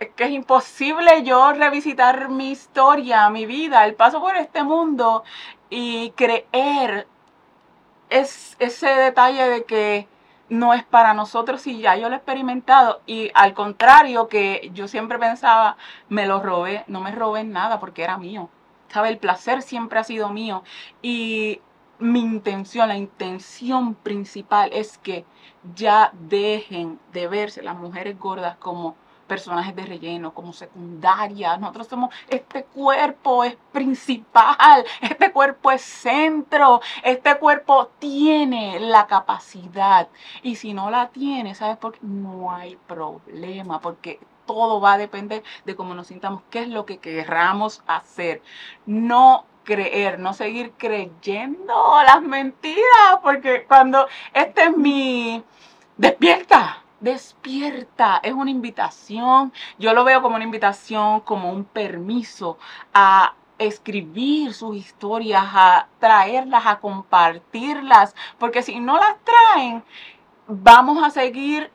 es 0.00 0.08
que 0.16 0.24
es 0.24 0.30
imposible 0.32 1.22
yo 1.22 1.52
revisitar 1.52 2.28
mi 2.28 2.50
historia, 2.50 3.30
mi 3.30 3.46
vida, 3.46 3.84
el 3.84 3.94
paso 3.94 4.20
por 4.20 4.34
este 4.34 4.64
mundo 4.64 5.22
y 5.70 6.10
creer 6.16 7.06
es 8.12 8.56
ese 8.58 8.88
detalle 8.88 9.48
de 9.48 9.64
que 9.64 10.08
no 10.48 10.74
es 10.74 10.84
para 10.84 11.14
nosotros 11.14 11.66
y 11.66 11.80
ya 11.80 11.96
yo 11.96 12.08
lo 12.08 12.14
he 12.14 12.18
experimentado 12.18 13.00
y 13.06 13.30
al 13.34 13.54
contrario 13.54 14.28
que 14.28 14.70
yo 14.74 14.86
siempre 14.86 15.18
pensaba, 15.18 15.76
me 16.08 16.26
lo 16.26 16.42
robé, 16.42 16.84
no 16.88 17.00
me 17.00 17.12
robé 17.12 17.44
nada 17.44 17.80
porque 17.80 18.04
era 18.04 18.18
mío. 18.18 18.50
¿Sabe? 18.88 19.08
El 19.08 19.16
placer 19.16 19.62
siempre 19.62 19.98
ha 19.98 20.04
sido 20.04 20.28
mío 20.28 20.62
y 21.00 21.62
mi 21.98 22.20
intención, 22.20 22.88
la 22.88 22.96
intención 22.96 23.94
principal 23.94 24.70
es 24.74 24.98
que 24.98 25.24
ya 25.74 26.10
dejen 26.12 26.98
de 27.12 27.28
verse 27.28 27.62
las 27.62 27.76
mujeres 27.76 28.18
gordas 28.18 28.56
como 28.58 28.96
personajes 29.32 29.74
de 29.74 29.86
relleno, 29.86 30.34
como 30.34 30.52
secundaria. 30.52 31.56
Nosotros 31.56 31.86
somos, 31.86 32.14
este 32.28 32.64
cuerpo 32.64 33.44
es 33.44 33.56
principal, 33.72 34.84
este 35.00 35.32
cuerpo 35.32 35.70
es 35.70 35.80
centro, 35.80 36.82
este 37.02 37.38
cuerpo 37.38 37.88
tiene 37.98 38.78
la 38.78 39.06
capacidad. 39.06 40.08
Y 40.42 40.56
si 40.56 40.74
no 40.74 40.90
la 40.90 41.08
tiene, 41.08 41.54
¿sabes 41.54 41.78
por 41.78 41.92
qué? 41.92 42.00
No 42.02 42.52
hay 42.52 42.76
problema, 42.86 43.80
porque 43.80 44.20
todo 44.44 44.82
va 44.82 44.92
a 44.92 44.98
depender 44.98 45.42
de 45.64 45.76
cómo 45.76 45.94
nos 45.94 46.08
sintamos, 46.08 46.42
qué 46.50 46.60
es 46.64 46.68
lo 46.68 46.84
que 46.84 46.98
querramos 46.98 47.82
hacer. 47.86 48.42
No 48.84 49.46
creer, 49.64 50.18
no 50.18 50.34
seguir 50.34 50.72
creyendo 50.76 51.74
las 52.04 52.20
mentiras, 52.20 53.16
porque 53.22 53.64
cuando 53.66 54.06
este 54.34 54.64
es 54.64 54.76
mi 54.76 55.42
despierta, 55.96 56.82
despierta, 57.02 58.20
es 58.22 58.32
una 58.32 58.50
invitación, 58.50 59.52
yo 59.78 59.92
lo 59.92 60.04
veo 60.04 60.22
como 60.22 60.36
una 60.36 60.44
invitación, 60.44 61.20
como 61.20 61.50
un 61.50 61.64
permiso 61.64 62.58
a 62.94 63.34
escribir 63.58 64.54
sus 64.54 64.76
historias, 64.76 65.44
a 65.44 65.88
traerlas, 65.98 66.64
a 66.66 66.78
compartirlas, 66.78 68.14
porque 68.38 68.62
si 68.62 68.80
no 68.80 68.96
las 68.96 69.16
traen, 69.24 69.84
vamos 70.46 71.02
a 71.02 71.10
seguir 71.10 71.70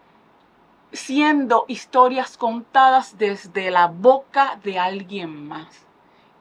siendo 0.91 1.65
historias 1.67 2.37
contadas 2.37 3.17
desde 3.17 3.71
la 3.71 3.87
boca 3.87 4.59
de 4.63 4.79
alguien 4.79 5.47
más. 5.47 5.85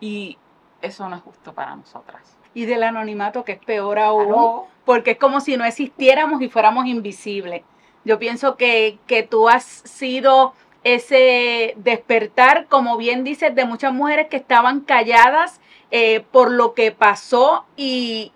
Y 0.00 0.38
eso 0.80 1.08
no 1.08 1.16
es 1.16 1.22
justo 1.22 1.52
para 1.52 1.74
nosotras. 1.74 2.36
Y 2.54 2.64
del 2.64 2.84
anonimato, 2.84 3.44
que 3.44 3.52
es 3.52 3.58
peor 3.58 3.98
aún, 3.98 4.62
porque 4.84 5.12
es 5.12 5.18
como 5.18 5.40
si 5.40 5.56
no 5.56 5.64
existiéramos 5.64 6.40
y 6.40 6.48
fuéramos 6.48 6.86
invisibles. 6.86 7.62
Yo 8.06 8.20
pienso 8.20 8.56
que, 8.56 9.00
tú 9.28 9.48
has 9.48 9.64
sido 9.64 10.54
ese 10.84 11.74
despertar, 11.78 12.66
como 12.68 12.96
bien 12.96 13.24
dices, 13.24 13.52
de 13.52 13.64
muchas 13.64 13.92
mujeres 13.92 14.28
que 14.28 14.36
estaban 14.36 14.82
calladas 14.82 15.60
eh, 15.90 16.24
por 16.30 16.52
lo 16.52 16.72
que 16.72 16.92
pasó 16.92 17.64
y, 17.76 18.30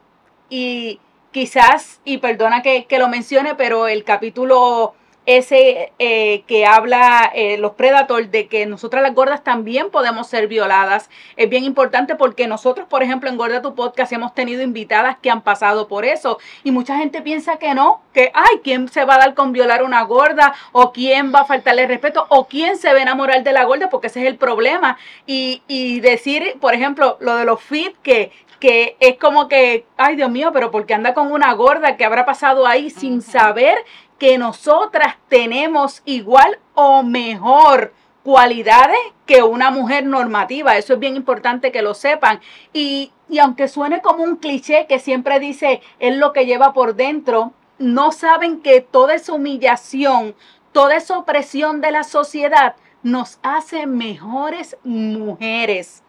quizás, 1.31 2.01
y 2.05 2.19
perdona 2.19 2.63
que, 2.63 2.85
lo 2.99 3.09
mencione, 3.09 3.55
pero 3.55 3.87
el 3.87 4.03
capítulo 4.03 4.95
ese 5.37 5.93
eh, 6.01 6.43
que 6.49 6.67
habla 6.67 7.31
eh, 7.35 7.57
los 7.59 7.73
Predators 7.73 8.33
de 8.33 8.49
que 8.49 8.67
nosotras 8.67 9.01
las 9.01 9.15
gordas 9.15 9.45
también 9.45 9.91
podemos 9.91 10.27
ser 10.27 10.49
violadas. 10.49 11.09
Es 11.37 11.49
bien 11.49 11.63
importante 11.63 12.17
porque 12.17 12.49
nosotros, 12.49 12.89
por 12.89 13.05
ejemplo, 13.05 13.31
en 13.31 13.37
Gorda 13.37 13.63
Tu 13.63 13.77
Podcast 13.77 14.13
hemos 14.13 14.35
tenido 14.35 14.63
invitadas 14.63 15.19
que 15.23 15.31
han 15.31 15.43
pasado 15.43 15.87
por 15.87 16.05
eso 16.05 16.39
y 16.65 16.73
mucha 16.73 16.97
gente 16.97 17.23
piensa 17.23 17.59
que 17.59 17.75
no, 17.75 18.03
que, 18.13 18.33
ay, 18.35 18.61
¿quién 18.65 18.89
se 18.89 19.05
va 19.05 19.15
a 19.15 19.19
dar 19.19 19.35
con 19.35 19.53
violar 19.53 19.85
una 19.85 20.03
gorda? 20.03 20.53
¿O 20.73 20.93
quién 20.93 21.33
va 21.33 21.43
a 21.43 21.45
faltarle 21.45 21.87
respeto? 21.87 22.27
¿O 22.29 22.49
quién 22.49 22.77
se 22.77 22.93
va 22.93 22.99
a 22.99 23.03
enamorar 23.03 23.45
de 23.45 23.53
la 23.53 23.65
gorda? 23.65 23.89
Porque 23.89 24.09
ese 24.09 24.23
es 24.23 24.27
el 24.27 24.37
problema. 24.37 24.99
Y, 25.27 25.63
y 25.69 26.01
decir, 26.01 26.57
por 26.61 26.75
ejemplo, 26.75 27.19
lo 27.21 27.37
de 27.37 27.45
los 27.45 27.63
fit 27.63 27.95
que 28.03 28.33
que 28.61 28.99
es 29.01 29.17
como 29.17 29.49
que, 29.49 29.87
ay 29.97 30.17
Dios 30.17 30.31
mío, 30.31 30.51
pero 30.53 30.71
porque 30.71 30.93
anda 30.93 31.15
con 31.15 31.33
una 31.33 31.53
gorda 31.55 31.97
que 31.97 32.05
habrá 32.05 32.27
pasado 32.27 32.67
ahí 32.67 32.91
sin 32.91 33.23
saber 33.23 33.79
que 34.21 34.37
nosotras 34.37 35.17
tenemos 35.29 36.03
igual 36.05 36.59
o 36.75 37.03
mejor 37.03 37.95
cualidades 38.23 38.99
que 39.25 39.43
una 39.43 39.71
mujer 39.71 40.05
normativa. 40.05 40.77
Eso 40.77 40.93
es 40.93 41.01
bien 41.01 41.17
importante 41.17 41.73
que 41.73 41.81
lo 41.81 41.95
sepan. 41.95 42.39
Y, 42.75 43.13
y 43.31 43.39
aunque 43.39 43.67
suene 43.67 44.03
como 44.03 44.23
un 44.23 44.37
cliché 44.37 44.87
que 44.87 44.99
siempre 44.99 45.41
dice 45.41 45.81
es 45.99 46.17
lo 46.17 46.35
que 46.35 46.45
lleva 46.45 46.75
por 46.75 46.97
dentro, 46.97 47.55
no 47.79 48.13
saben 48.13 48.61
que 48.61 48.83
toda 48.83 49.15
esa 49.15 49.33
humillación, 49.33 50.35
toda 50.73 50.97
esa 50.97 51.17
opresión 51.17 51.81
de 51.81 51.91
la 51.91 52.05
sociedad 52.05 52.77
nos 53.03 53.39
hace 53.43 53.87
mejores 53.87 54.77
mujeres. 54.85 56.03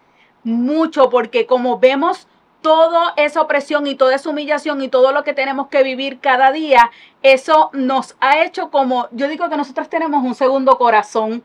Mucho, 0.44 1.10
porque 1.10 1.46
como 1.46 1.80
vemos 1.80 2.28
toda 2.62 3.14
esa 3.18 3.42
opresión 3.42 3.88
y 3.88 3.96
toda 3.96 4.16
esa 4.16 4.30
humillación 4.30 4.82
y 4.82 4.88
todo 4.88 5.12
lo 5.12 5.24
que 5.24 5.34
tenemos 5.34 5.68
que 5.68 5.84
vivir 5.84 6.20
cada 6.20 6.52
día, 6.52 6.92
eso 7.22 7.70
nos 7.74 8.16
ha 8.20 8.44
hecho 8.44 8.70
como, 8.70 9.08
yo 9.12 9.28
digo 9.28 9.50
que 9.50 9.58
nosotras 9.58 9.90
tenemos 9.90 10.24
un 10.24 10.36
segundo 10.36 10.78
corazón. 10.78 11.44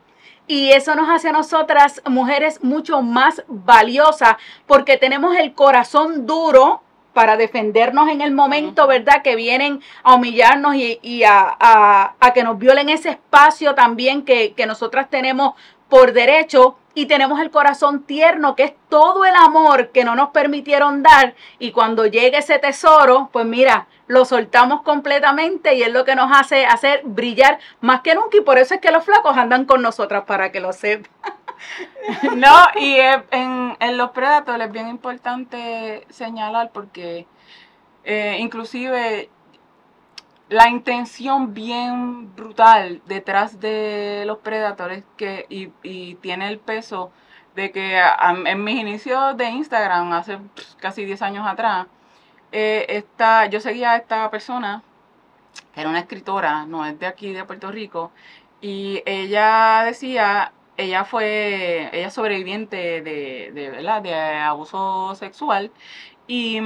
Y 0.49 0.71
eso 0.71 0.95
nos 0.95 1.09
hace 1.09 1.27
a 1.27 1.33
nosotras 1.33 2.01
mujeres 2.05 2.63
mucho 2.63 3.01
más 3.01 3.43
valiosas 3.49 4.37
porque 4.65 4.95
tenemos 4.95 5.35
el 5.35 5.53
corazón 5.53 6.25
duro 6.25 6.81
para 7.11 7.35
defendernos 7.35 8.07
en 8.09 8.21
el 8.21 8.31
momento, 8.31 8.87
¿verdad? 8.87 9.23
Que 9.23 9.35
vienen 9.35 9.81
a 10.03 10.13
humillarnos 10.13 10.75
y, 10.75 11.23
a, 11.25 12.15
que 12.33 12.43
nos 12.43 12.59
violen 12.59 12.87
ese 12.87 13.09
espacio 13.09 13.75
también 13.75 14.23
que, 14.23 14.53
que 14.53 14.67
nosotras 14.67 15.09
tenemos 15.09 15.55
por 15.89 16.13
derecho 16.13 16.77
y 16.97 17.05
tenemos 17.05 17.39
el 17.39 17.51
corazón 17.51 18.01
tierno, 18.01 18.55
que 18.55 18.63
es 18.63 18.73
todo 18.89 19.23
el 19.23 19.35
amor 19.35 19.89
que 19.89 20.03
no 20.03 20.15
nos 20.15 20.29
permitieron 20.29 21.03
dar. 21.03 21.35
Y 21.59 21.71
cuando 21.71 22.07
llegue 22.07 22.39
ese 22.39 22.57
tesoro, 22.57 23.29
pues 23.31 23.45
mira, 23.45 23.85
lo 24.07 24.25
soltamos 24.25 24.81
completamente 24.81 25.75
y 25.75 25.83
es 25.83 25.93
lo 25.93 26.05
que 26.05 26.15
nos 26.15 26.35
hace 26.35 26.65
hacer 26.65 27.01
brillar 27.03 27.59
más 27.81 28.01
que 28.01 28.15
nunca. 28.15 28.37
Y 28.37 28.41
por 28.41 28.57
eso 28.57 28.73
es 28.73 28.81
que 28.81 28.89
los 28.89 29.05
flacos 29.05 29.37
andan 29.37 29.65
con 29.65 29.83
nosotras, 29.83 30.23
para 30.25 30.51
que 30.51 30.59
lo 30.59 30.73
sepan. 30.73 31.11
No, 32.35 32.55
y 32.75 32.95
en, 32.97 33.77
en 33.79 33.97
los 33.97 34.11
predatores 34.11 34.67
es 34.67 34.73
bien 34.73 34.87
importante 34.87 36.03
señalar 36.09 36.71
porque 36.71 37.27
eh, 38.05 38.37
inclusive 38.39 39.29
la 40.49 40.69
intención 40.69 41.53
bien 41.53 42.33
brutal 42.35 43.01
detrás 43.05 43.59
de 43.59 44.23
los 44.25 44.37
Predators 44.39 45.03
que, 45.17 45.45
y, 45.49 46.15
tiene 46.15 46.47
el 46.47 46.59
peso 46.59 47.11
de 47.55 47.71
que 47.71 47.99
en 48.45 48.63
mis 48.63 48.79
inicios 48.79 49.35
de 49.35 49.45
Instagram, 49.49 50.13
hace 50.13 50.39
casi 50.79 51.05
10 51.05 51.21
años 51.23 51.47
atrás, 51.47 51.87
eh, 52.51 53.03
yo 53.51 53.59
seguía 53.59 53.91
a 53.91 53.97
esta 53.97 54.29
persona, 54.29 54.83
que 55.73 55.81
era 55.81 55.89
una 55.89 55.99
escritora, 55.99 56.65
no 56.65 56.85
es 56.85 56.99
de 56.99 57.07
aquí, 57.07 57.33
de 57.33 57.43
Puerto 57.45 57.71
Rico, 57.71 58.11
y 58.61 59.01
ella 59.05 59.83
decía, 59.85 60.53
ella 60.77 61.03
fue, 61.03 61.89
ella 61.93 62.09
sobreviviente 62.11 63.01
de, 63.01 63.51
de, 63.53 63.71
de 64.01 64.15
abuso 64.39 65.15
sexual, 65.15 65.71
y 66.27 66.59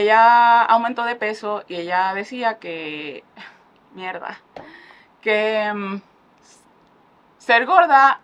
ella 0.00 0.62
aumentó 0.62 1.04
de 1.04 1.16
peso 1.16 1.64
y 1.68 1.76
ella 1.76 2.14
decía 2.14 2.58
que, 2.58 3.24
mierda, 3.94 4.38
que 5.20 5.70
mm, 5.74 6.00
ser 7.38 7.66
gorda 7.66 8.20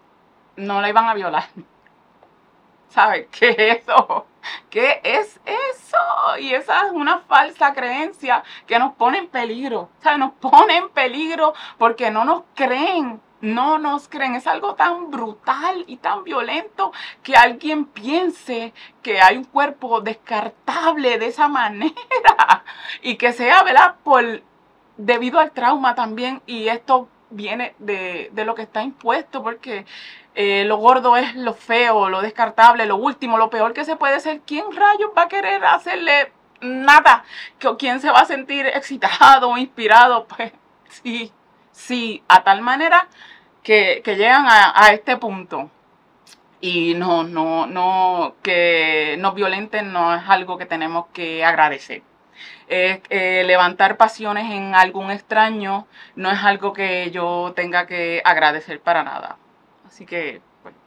no 0.57 0.81
la 0.81 0.89
iban 0.89 1.09
a 1.09 1.15
violar. 1.15 1.45
¿Sabes 2.89 3.27
qué 3.31 3.51
es 3.51 3.83
eso? 3.83 4.27
¿Qué 4.71 5.01
es 5.05 5.41
eso? 5.45 6.39
Y 6.39 6.55
esa 6.55 6.87
es 6.87 6.93
una 6.93 7.19
falsa 7.21 7.75
creencia 7.75 8.43
que 8.67 8.79
nos 8.79 8.95
pone 8.95 9.19
en 9.19 9.29
peligro. 9.29 9.91
¿Sabes? 10.03 10.19
Nos 10.19 10.33
pone 10.33 10.77
en 10.77 10.89
peligro 10.89 11.53
porque 11.77 12.11
no 12.11 12.25
nos 12.25 12.45
creen 12.55 13.21
no 13.41 13.79
nos 13.79 14.09
creen. 14.09 14.35
Es 14.35 14.47
algo 14.47 14.75
tan 14.75 15.11
brutal 15.11 15.85
y 15.87 15.99
tan 15.99 16.25
violento 16.25 16.93
que 17.23 17.37
alguien 17.37 17.85
piense 17.85 18.73
que 19.03 19.21
hay 19.21 19.37
un 19.37 19.45
cuerpo 19.45 20.01
descartable 20.01 21.19
de 21.19 21.27
esa 21.27 21.49
manera 21.49 22.65
y 23.03 23.17
que 23.17 23.33
sea, 23.33 23.63
¿verdad? 23.63 23.97
Por, 24.03 24.43
debido 24.97 25.39
al 25.39 25.53
trauma 25.53 25.95
también 25.95 26.43
y 26.47 26.69
esto 26.69 27.09
viene 27.31 27.75
de, 27.79 28.31
lo 28.35 28.55
que 28.55 28.63
está 28.63 28.83
impuesto 28.83 29.43
porque 29.43 29.87
eh, 30.35 30.65
lo 30.67 30.77
gordo 30.77 31.17
es 31.17 31.35
lo 31.35 31.55
feo, 31.55 32.09
lo 32.09 32.21
descartable, 32.21 32.87
lo 32.87 32.97
último, 32.97 33.39
lo 33.39 33.51
peor 33.51 33.73
que 33.73 33.85
se 33.85 33.97
puede 33.97 34.21
ser. 34.21 34.41
¿Quién 34.47 34.65
rayos 34.75 35.11
va 35.17 35.23
a 35.23 35.29
querer 35.29 35.65
hacerle 35.65 36.33
nada? 36.61 37.25
¿Quién 37.79 38.01
se 38.01 38.11
va 38.11 38.21
a 38.21 38.25
sentir 38.25 38.67
excitado 38.67 39.57
inspirado? 39.57 40.27
Pues 40.37 40.53
sí, 41.03 41.33
Sí, 41.79 42.25
a 42.29 42.43
tal 42.43 42.61
manera 42.61 43.09
que, 43.63 44.03
llegan 44.05 44.47
a, 44.49 44.91
este 44.93 45.17
punto 45.17 45.71
y 46.61 46.95
no, 46.95 47.23
no, 47.23 47.67
no, 47.67 48.35
que 48.43 49.17
nos 49.21 49.35
violenten 49.37 49.93
no 49.93 50.13
es 50.13 50.23
algo 50.29 50.59
que 50.59 50.67
tenemos 50.67 51.07
que 51.13 51.45
agradecer. 51.45 52.03
Eh, 52.69 53.45
levantar 53.47 53.97
pasiones 53.97 54.51
en 54.51 54.75
algún 54.75 55.13
extraño 55.13 55.87
no 56.17 56.31
es 56.31 56.43
algo 56.43 56.73
que 56.73 57.11
yo 57.13 57.53
tenga 57.55 57.87
que 57.87 58.23
agradecer 58.25 58.81
para 58.81 59.05
nada. 59.05 59.39
Así 59.87 60.05
que, 60.05 60.43
bueno, 60.65 60.79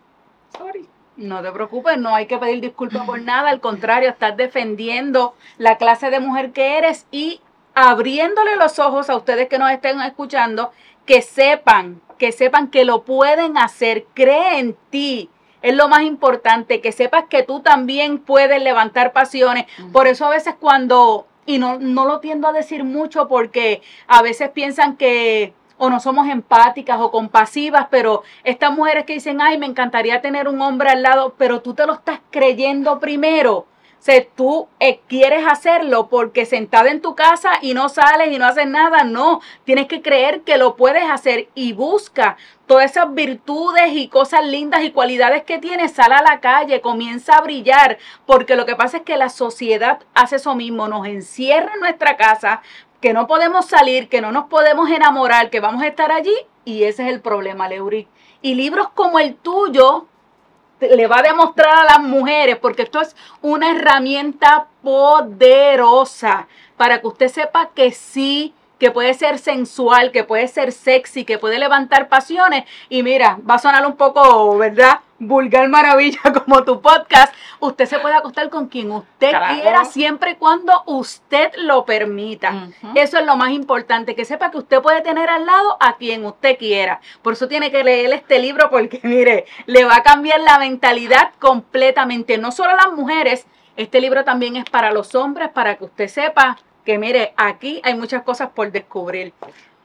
sorry. 0.56 0.90
No 1.16 1.42
te 1.42 1.52
preocupes, 1.52 1.98
no 1.98 2.16
hay 2.16 2.26
que 2.26 2.38
pedir 2.38 2.60
disculpas 2.60 3.06
por 3.06 3.22
nada, 3.22 3.50
al 3.50 3.62
contrario, 3.62 4.10
estás 4.10 4.36
defendiendo 4.36 5.36
la 5.58 5.78
clase 5.78 6.10
de 6.10 6.20
mujer 6.20 6.52
que 6.52 6.78
eres 6.78 7.08
y 7.12 7.42
abriéndole 7.74 8.56
los 8.56 8.80
ojos 8.80 9.10
a 9.10 9.16
ustedes 9.16 9.48
que 9.48 9.58
nos 9.58 9.72
estén 9.72 10.00
escuchando, 10.02 10.72
que 11.06 11.22
sepan, 11.22 12.02
que 12.18 12.32
sepan 12.32 12.70
que 12.70 12.86
lo 12.86 13.04
pueden 13.04 13.58
hacer, 13.58 14.06
cree 14.14 14.60
en 14.60 14.76
ti. 14.90 15.30
Es 15.62 15.76
lo 15.76 15.88
más 15.88 16.02
importante, 16.02 16.82
que 16.82 16.92
sepas 16.92 17.26
que 17.30 17.44
tú 17.44 17.60
también 17.60 18.18
puedes 18.18 18.62
levantar 18.62 19.14
pasiones. 19.14 19.66
Por 19.92 20.08
eso 20.08 20.26
a 20.26 20.30
veces 20.30 20.56
cuando, 20.60 21.28
y 21.46 21.60
no, 21.60 21.78
no 21.80 22.06
lo 22.06 22.20
tiendo 22.20 22.48
a 22.48 22.54
decir 22.54 22.84
mucho 22.84 23.28
porque 23.28 23.82
a 24.08 24.22
veces 24.22 24.50
piensan 24.50 24.98
que 24.98 25.54
o 25.78 25.90
no 25.90 26.00
somos 26.00 26.30
empáticas 26.30 27.00
o 27.00 27.10
compasivas, 27.10 27.88
pero 27.90 28.22
estas 28.44 28.72
mujeres 28.72 29.04
que 29.06 29.14
dicen, 29.14 29.42
ay, 29.42 29.58
me 29.58 29.66
encantaría 29.66 30.22
tener 30.22 30.48
un 30.48 30.62
hombre 30.62 30.90
al 30.90 31.02
lado, 31.02 31.34
pero 31.40 31.62
tú 31.62 31.74
te 31.74 31.88
lo 31.88 31.94
estás 31.94 32.20
creyendo 32.30 33.00
primero 33.00 33.66
si 34.02 34.28
tú 34.36 34.68
eh, 34.80 35.00
quieres 35.08 35.46
hacerlo 35.48 36.10
porque 36.10 36.48
sentada 36.48 36.90
en 36.90 37.02
tu 37.02 37.14
casa 37.14 37.52
y 37.62 37.76
no 37.76 37.88
sales 37.88 38.32
y 38.32 38.40
no 38.40 38.46
haces 38.46 38.66
nada, 38.66 39.04
no. 39.04 39.42
Tienes 39.64 39.86
que 39.86 40.02
creer 40.02 40.42
que 40.42 40.58
lo 40.58 40.76
puedes 40.76 41.04
hacer 41.08 41.50
y 41.54 41.74
busca 41.74 42.36
todas 42.66 42.90
esas 42.90 43.14
virtudes 43.14 43.92
y 43.94 44.08
cosas 44.08 44.44
lindas 44.44 44.84
y 44.84 44.90
cualidades 44.90 45.44
que 45.44 45.60
tienes. 45.60 45.92
Sal 45.92 46.14
a 46.14 46.24
la 46.24 46.40
calle, 46.40 46.82
comienza 46.82 47.36
a 47.36 47.42
brillar, 47.42 48.00
porque 48.26 48.56
lo 48.56 48.66
que 48.66 48.76
pasa 48.76 48.98
es 48.98 49.04
que 49.04 49.18
la 49.18 49.30
sociedad 49.30 50.00
hace 50.16 50.38
eso 50.38 50.56
mismo, 50.56 50.88
nos 50.88 51.06
encierra 51.06 51.76
en 51.76 51.82
nuestra 51.82 52.18
casa, 52.18 52.64
que 53.02 53.14
no 53.14 53.28
podemos 53.28 53.68
salir, 53.68 54.10
que 54.10 54.20
no 54.20 54.32
nos 54.32 54.46
podemos 54.46 54.90
enamorar, 54.90 55.52
que 55.52 55.60
vamos 55.60 55.84
a 55.84 55.88
estar 55.88 56.12
allí 56.12 56.36
y 56.66 56.86
ese 56.86 57.04
es 57.04 57.14
el 57.14 57.22
problema, 57.22 57.68
Leuric. 57.68 58.08
Y 58.42 58.56
libros 58.56 58.90
como 58.96 59.20
el 59.20 59.36
tuyo 59.36 60.08
le 60.82 61.08
va 61.08 61.20
a 61.20 61.24
demostrar 61.24 61.78
a 61.78 61.84
las 61.84 62.00
mujeres, 62.00 62.58
porque 62.58 62.84
esto 62.84 63.02
es 63.02 63.16
una 63.42 63.72
herramienta 63.72 64.68
poderosa 64.82 66.48
para 66.78 67.00
que 67.00 67.08
usted 67.08 67.28
sepa 67.28 67.70
que 67.74 67.92
sí 67.92 68.54
que 68.82 68.90
puede 68.90 69.14
ser 69.14 69.38
sensual, 69.38 70.12
que 70.12 70.24
puede 70.24 70.48
ser 70.48 70.72
sexy, 70.72 71.24
que 71.24 71.38
puede 71.38 71.60
levantar 71.60 72.10
pasiones. 72.10 72.64
Y 72.90 73.04
mira, 73.04 73.38
va 73.48 73.54
a 73.54 73.60
sonar 73.60 73.86
un 73.86 73.96
poco, 73.96 74.58
¿verdad? 74.58 75.02
Vulgar 75.20 75.70
maravilla 75.70 76.20
como 76.44 76.64
tu 76.64 76.82
podcast. 76.82 77.32
Usted 77.60 77.86
se 77.86 78.00
puede 78.00 78.16
acostar 78.16 78.50
con 78.50 78.70
quien 78.70 78.90
usted 78.90 79.34
quiera, 79.50 79.86
siempre 79.86 80.32
y 80.32 80.36
cuando 80.38 80.82
usted 80.88 81.52
lo 81.58 81.86
permita. 81.86 82.70
Eso 82.96 83.20
es 83.20 83.26
lo 83.28 83.36
más 83.36 83.52
importante, 83.52 84.16
que 84.16 84.26
sepa 84.26 84.50
que 84.50 84.58
usted 84.58 84.82
puede 84.82 85.02
tener 85.02 85.30
al 85.30 85.46
lado 85.46 85.78
a 85.80 85.98
quien 85.98 86.26
usted 86.26 86.58
quiera. 86.58 87.02
Por 87.22 87.34
eso 87.34 87.48
tiene 87.48 87.70
que 87.70 87.84
leer 87.84 88.12
este 88.14 88.40
libro, 88.40 88.72
porque 88.72 89.00
mire, 89.04 89.46
le 89.68 89.86
va 89.86 89.98
a 89.98 90.02
cambiar 90.02 90.40
la 90.40 90.58
mentalidad 90.58 91.34
completamente. 91.38 92.40
No 92.40 92.52
solo 92.52 92.72
a 92.72 92.78
las 92.78 92.94
mujeres, 92.94 93.46
este 93.78 94.02
libro 94.02 94.24
también 94.24 94.56
es 94.56 94.66
para 94.66 94.92
los 94.92 95.14
hombres, 95.14 95.50
para 95.50 95.76
que 95.76 95.84
usted 95.84 96.08
sepa 96.08 96.58
que 96.86 96.98
mire, 96.98 97.34
aquí 97.38 97.82
hay 97.84 97.96
muchas 97.96 98.24
cosas 98.24 98.50
por 98.50 98.72
descubrir. 98.72 99.34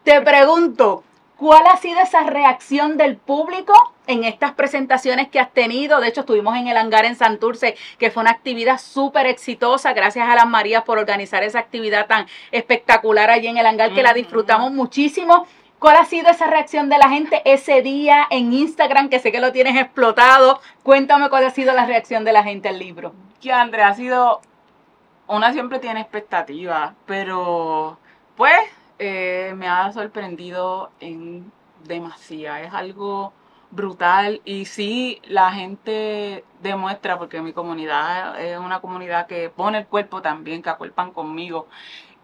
Te 0.03 0.21
pregunto, 0.21 1.03
¿cuál 1.37 1.67
ha 1.67 1.77
sido 1.77 2.01
esa 2.01 2.23
reacción 2.25 2.97
del 2.97 3.17
público 3.17 3.75
en 4.07 4.25
estas 4.25 4.53
presentaciones 4.53 5.29
que 5.29 5.41
has 5.41 5.53
tenido? 5.53 6.01
De 6.01 6.09
hecho, 6.09 6.21
estuvimos 6.21 6.57
en 6.57 6.69
el 6.69 6.77
hangar 6.77 7.05
en 7.05 7.17
Santurce, 7.17 7.77
que 7.99 8.11
fue 8.11 8.23
una 8.23 8.31
actividad 8.31 8.79
súper 8.79 9.27
exitosa. 9.27 9.93
Gracias 9.93 10.29
a 10.29 10.35
las 10.35 10.47
Marías 10.47 10.85
por 10.85 10.99
organizar 10.99 11.43
esa 11.43 11.59
actividad 11.59 12.07
tan 12.07 12.27
espectacular 12.53 13.31
allí 13.31 13.49
en 13.49 13.59
el 13.59 13.67
hangar, 13.67 13.93
que 13.93 14.03
la 14.03 14.15
disfrutamos 14.15 14.73
muchísimo. 14.73 15.47
¿Cuál 15.79 15.97
ha 15.97 16.07
sido 16.07 16.31
esa 16.31 16.47
reacción 16.47 16.89
de 16.89 16.97
la 16.97 17.11
gente 17.11 17.43
ese 17.45 17.83
día 17.83 18.27
en 18.31 18.53
Instagram, 18.53 19.11
que 19.11 19.19
sé 19.19 19.31
que 19.31 19.41
lo 19.41 19.53
tienes 19.53 19.77
explotado? 19.77 20.61
Cuéntame 20.83 21.29
cuál 21.29 21.45
ha 21.45 21.51
sido 21.51 21.75
la 21.75 21.85
reacción 21.85 22.25
de 22.25 22.33
la 22.33 22.43
gente 22.43 22.71
al 22.71 22.79
libro. 22.79 23.13
Que 23.43 23.53
Andrea 23.53 23.89
ha 23.89 23.95
sido, 23.95 24.41
una 25.29 25.53
siempre 25.53 25.79
tiene 25.79 26.01
expectativas, 26.01 26.95
pero 27.07 27.99
pues 28.37 28.59
eh, 28.99 29.53
me 29.57 29.69
ha 29.69 29.93
sorprendido 29.93 30.91
en 31.01 31.53
demasía. 31.85 32.63
Es 32.63 32.73
algo 32.73 33.33
brutal 33.71 34.41
y 34.45 34.67
sí 34.67 35.21
la 35.25 35.53
gente 35.53 36.45
demuestra 36.63 37.19
porque 37.19 37.43
mi 37.43 37.53
comunidad 37.53 38.41
es 38.41 38.59
una 38.59 38.81
comunidad 38.81 39.27
que 39.27 39.51
pone 39.51 39.79
el 39.79 39.87
cuerpo 39.87 40.23
también, 40.23 40.63
que 40.63 40.71
acuerpan 40.71 41.13
conmigo 41.13 41.67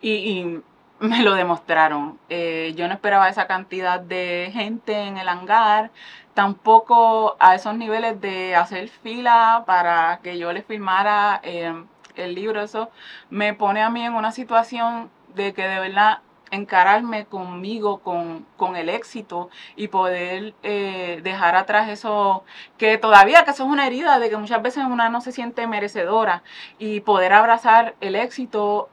y 0.01 0.63
me 1.03 1.23
lo 1.23 1.35
demostraron. 1.35 2.19
Eh, 2.29 2.75
yo 2.77 2.87
no 2.89 2.95
esperaba 2.95 3.29
esa 3.29 3.47
cantidad 3.47 4.01
de 4.01 4.51
gente 4.53 4.95
en 4.95 5.19
el 5.19 5.29
hangar, 5.29 5.91
tampoco 6.35 7.37
a 7.41 7.55
esos 7.57 7.77
niveles 7.77 8.21
de 8.21 8.55
hacer 8.55 8.89
fila 8.89 9.65
para 9.67 10.21
que 10.23 10.39
yo 10.39 10.53
les 10.53 10.65
firmara 10.65 11.41
eh, 11.43 11.75
el 12.17 12.35
libro. 12.35 12.63
Eso 12.63 12.91
me 13.31 13.55
pone 13.55 13.83
a 13.83 13.91
mí 13.91 14.05
en 14.05 14.15
una 14.15 14.33
situación 14.33 15.11
de 15.35 15.53
que 15.55 15.63
de 15.63 15.81
verdad 15.81 16.21
encararme 16.51 17.25
conmigo, 17.25 18.01
con, 18.01 18.47
con 18.59 18.77
el 18.77 18.91
éxito 18.91 19.49
y 19.75 19.89
poder 19.89 20.55
eh, 20.63 21.21
dejar 21.23 21.57
atrás 21.57 21.89
eso 21.89 22.45
que 22.77 22.99
todavía, 22.99 23.45
que 23.45 23.53
eso 23.53 23.65
es 23.65 23.71
una 23.71 23.87
herida 23.87 24.19
de 24.19 24.29
que 24.29 24.37
muchas 24.37 24.61
veces 24.61 24.85
una 24.85 25.09
no 25.09 25.23
se 25.23 25.33
siente 25.33 25.67
merecedora 25.67 26.43
y 26.79 27.01
poder 27.01 27.33
abrazar 27.33 27.95
el 28.03 28.17
éxito 28.17 28.91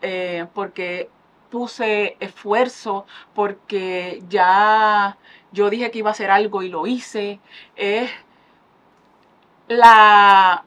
porque 0.53 1.09
puse 1.49 2.15
esfuerzo 2.19 3.05
porque 3.33 4.23
ya 4.29 5.17
yo 5.51 5.69
dije 5.69 5.91
que 5.91 5.99
iba 5.99 6.09
a 6.09 6.13
hacer 6.13 6.31
algo 6.31 6.61
y 6.61 6.69
lo 6.69 6.87
hice. 6.87 7.39
Es 7.75 8.09
la 9.67 10.63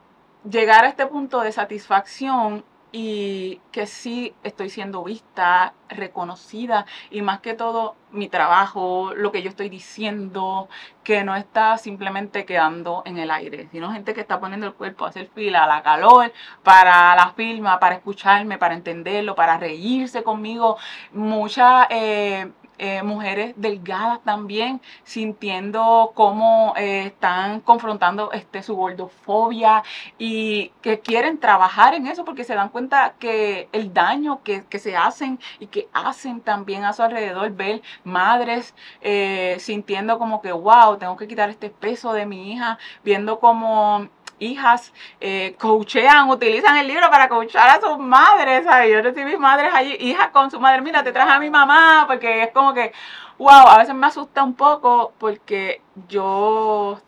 llegar 0.48 0.84
a 0.84 0.88
este 0.88 1.06
punto 1.06 1.40
de 1.40 1.52
satisfacción 1.52 2.64
y 2.92 3.60
que 3.72 3.86
sí 3.86 4.34
estoy 4.42 4.68
siendo 4.68 5.02
vista, 5.02 5.72
reconocida 5.88 6.84
y 7.10 7.22
más 7.22 7.40
que 7.40 7.54
todo 7.54 7.96
mi 8.10 8.28
trabajo, 8.28 9.12
lo 9.14 9.32
que 9.32 9.42
yo 9.42 9.48
estoy 9.48 9.70
diciendo, 9.70 10.68
que 11.02 11.24
no 11.24 11.34
está 11.34 11.78
simplemente 11.78 12.44
quedando 12.44 13.02
en 13.06 13.16
el 13.16 13.30
aire, 13.30 13.68
sino 13.72 13.90
gente 13.92 14.12
que 14.12 14.20
está 14.20 14.38
poniendo 14.38 14.66
el 14.66 14.74
cuerpo 14.74 15.06
a 15.06 15.08
hacer 15.08 15.30
fila, 15.34 15.64
a 15.64 15.66
la 15.66 15.82
calor, 15.82 16.32
para 16.62 17.16
la 17.16 17.32
firma, 17.32 17.80
para 17.80 17.94
escucharme, 17.94 18.58
para 18.58 18.74
entenderlo, 18.74 19.34
para 19.34 19.56
reírse 19.56 20.22
conmigo. 20.22 20.76
Mucha... 21.12 21.86
Eh, 21.90 22.52
eh, 22.78 23.02
mujeres 23.02 23.54
delgadas 23.56 24.20
también, 24.24 24.80
sintiendo 25.04 26.12
cómo 26.14 26.74
eh, 26.76 27.06
están 27.06 27.60
confrontando 27.60 28.32
este, 28.32 28.62
su 28.62 28.74
gordofobia 28.74 29.82
y 30.18 30.72
que 30.80 31.00
quieren 31.00 31.38
trabajar 31.38 31.94
en 31.94 32.06
eso 32.06 32.24
porque 32.24 32.44
se 32.44 32.54
dan 32.54 32.70
cuenta 32.70 33.14
que 33.18 33.68
el 33.72 33.92
daño 33.92 34.42
que, 34.42 34.64
se 34.78 34.96
hacen 34.96 35.38
y 35.60 35.66
que 35.68 35.88
hacen 35.92 36.40
también 36.40 36.84
a 36.84 36.92
su 36.92 37.02
alrededor, 37.02 37.52
ver 37.52 37.82
madres 38.04 38.74
eh, 39.00 39.56
sintiendo 39.60 40.18
como 40.18 40.42
que, 40.42 40.52
wow, 40.52 40.96
tengo 40.96 41.16
que 41.16 41.28
quitar 41.28 41.50
este 41.50 41.70
peso 41.70 42.12
de 42.12 42.26
mi 42.26 42.52
hija, 42.52 42.78
viendo 43.04 43.38
como 43.38 44.08
hijas 44.42 44.92
eh, 45.20 45.56
coachean, 45.58 46.28
utilizan 46.28 46.76
el 46.76 46.86
libro 46.88 47.10
para 47.10 47.28
coachar 47.28 47.70
a 47.70 47.80
sus 47.80 47.98
madres. 47.98 48.64
¿sabes? 48.64 48.92
Yo 48.92 49.02
recibí 49.02 49.36
madres 49.36 49.72
allí, 49.74 49.96
hijas 50.00 50.28
con 50.30 50.50
su 50.50 50.60
madre, 50.60 50.82
mira, 50.82 51.02
te 51.02 51.12
traje 51.12 51.30
a 51.30 51.38
mi 51.38 51.50
mamá, 51.50 52.04
porque 52.06 52.42
es 52.42 52.50
como 52.52 52.74
que, 52.74 52.92
wow, 53.38 53.68
a 53.68 53.78
veces 53.78 53.94
me 53.94 54.06
asusta 54.06 54.42
un 54.42 54.54
poco 54.54 55.12
porque 55.18 55.82
yo, 56.08 57.00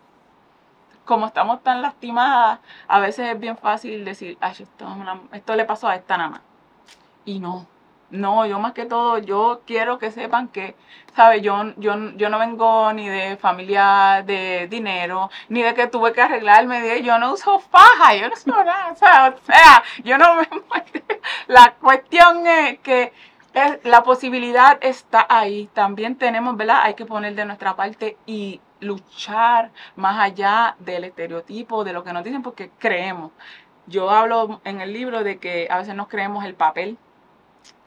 como 1.05 1.27
estamos 1.27 1.63
tan 1.63 1.83
lastimadas, 1.83 2.61
a 2.89 3.01
veces 3.01 3.29
es 3.31 3.39
bien 3.41 3.57
fácil 3.57 4.05
decir, 4.05 4.39
ay, 4.41 4.55
esto, 4.59 4.87
esto 5.33 5.57
le 5.57 5.65
pasó 5.65 5.89
a 5.89 5.97
esta 5.97 6.17
nada 6.17 6.31
más. 6.31 6.41
Y 7.25 7.39
no, 7.41 7.67
no, 8.11 8.47
yo 8.47 8.59
más 8.59 8.73
que 8.73 8.87
todo, 8.87 9.19
yo 9.19 9.63
quiero 9.67 9.99
que 9.99 10.11
sepan 10.11 10.49
que, 10.49 10.77
¿sabes? 11.17 11.43
Yo, 11.43 11.75
yo, 11.77 11.95
yo 12.17 12.29
no 12.29 12.39
vengo 12.39 12.93
ni 12.93 13.09
de 13.09 13.37
familia 13.37 14.23
de 14.27 14.69
dinero, 14.69 15.31
ni 15.49 15.63
de 15.63 15.75
que 15.75 15.87
tuve 15.87 16.13
que 16.13 16.23
arreglarme, 16.23 16.81
de, 16.81 17.03
yo 17.03 17.19
no 17.19 17.33
uso 17.33 17.59
faja, 17.59 18.15
yo 18.15 18.29
no 18.29 18.35
uso 18.35 18.65
nada, 18.65 18.93
o 18.93 18.97
sea, 19.45 19.83
yo 20.05 20.19
no 20.19 20.37
me 20.37 20.49
La 21.49 21.75
cuestión 21.81 22.47
es 22.47 22.79
que 22.81 23.13
la 23.85 24.03
posibilidad 24.03 24.79
está 24.81 25.27
ahí, 25.29 25.69
también 25.73 26.17
tenemos, 26.17 26.57
¿verdad? 26.57 26.81
Hay 26.83 26.95
que 26.95 27.07
poner 27.07 27.35
de 27.35 27.45
nuestra 27.45 27.77
parte 27.77 28.17
y 28.27 28.61
luchar 28.81 29.71
más 29.97 30.19
allá 30.21 30.77
del 30.81 31.05
estereotipo, 31.05 31.85
de 31.85 31.93
lo 31.93 32.05
que 32.05 32.13
nos 32.13 32.25
dicen, 32.25 32.43
porque 32.43 32.71
creemos. 32.79 33.33
Yo 33.87 34.11
hablo 34.11 34.61
en 34.65 34.81
el 34.81 34.93
libro 34.93 35.23
de 35.23 35.39
que 35.39 35.69
a 35.71 35.79
veces 35.79 35.95
nos 35.95 36.09
creemos 36.09 36.45
el 36.45 36.55
papel 36.55 36.99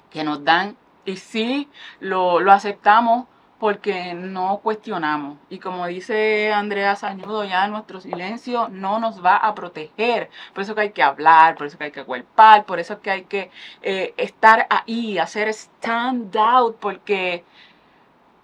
que 0.09 0.23
nos 0.23 0.43
dan 0.43 0.77
y 1.05 1.17
sí 1.17 1.69
lo, 1.99 2.39
aceptamos 2.51 3.27
porque 3.59 4.13
no 4.13 4.59
cuestionamos. 4.61 5.37
Y 5.49 5.57
como 5.57 5.87
dice 5.87 6.53
Andrea 6.53 6.95
Sañudo, 6.95 7.43
ya 7.43 7.67
nuestro 7.67 8.01
silencio 8.01 8.67
no 8.69 8.99
nos 8.99 9.23
va 9.25 9.37
a 9.37 9.55
proteger. 9.55 10.29
Por 10.53 10.63
eso 10.63 10.75
que 10.75 10.81
hay 10.81 10.91
que 10.91 11.01
hablar, 11.01 11.55
por 11.55 11.65
eso 11.65 11.77
que 11.77 11.85
hay 11.85 11.91
que 11.91 12.03
cuerpar, 12.03 12.65
por 12.65 12.79
eso 12.79 13.01
que 13.01 13.09
hay 13.09 13.23
que 13.23 13.49
eh, 13.81 14.13
estar 14.17 14.67
ahí, 14.69 15.17
hacer 15.17 15.47
stand 15.49 16.35
out, 16.37 16.77
porque 16.77 17.45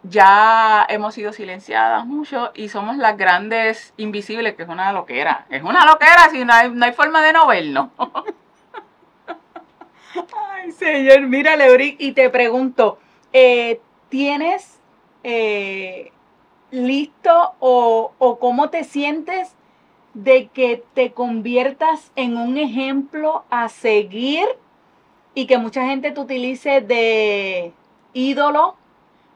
ya 0.04 0.86
hemos 0.89 1.13
sido 1.13 1.32
silenciadas 1.32 2.06
mucho 2.06 2.52
y 2.56 2.69
somos 2.69 2.97
las 2.97 3.17
grandes 3.17 3.93
invisibles, 3.97 4.56
que 4.56 4.63
es 4.63 4.69
una 4.69 4.91
loquera. 4.93 5.45
Es 5.49 5.63
una 5.63 5.86
loquera 5.86 6.30
si 6.32 6.43
no 6.43 6.54
hay, 6.54 6.71
no 6.71 6.86
hay 6.86 6.93
forma 6.93 7.21
de 7.21 7.34
no 7.34 7.45
vernos. 7.47 7.89
Ay, 10.15 10.71
señor, 10.71 11.21
mira, 11.21 11.56
Leoric, 11.56 11.95
y 11.99 12.12
te 12.12 12.30
pregunto, 12.30 12.99
eh, 13.32 13.80
¿tienes 14.10 14.80
eh, 15.23 16.12
listo 16.71 17.54
o 17.60 18.38
cómo 18.39 18.69
te 18.69 18.84
sientes 18.84 19.56
de 20.13 20.47
que 20.47 20.84
te 20.93 21.12
conviertas 21.12 22.12
en 22.15 22.38
un 22.38 22.58
ejemplo 22.58 23.43
a 23.49 23.69
seguir 23.69 24.45
y 25.34 25.47
que 25.47 25.58
mucha 25.58 25.86
gente 25.88 26.12
te 26.12 26.19
utilice 26.19 26.82
de 26.82 27.73
ídolo 28.13 28.76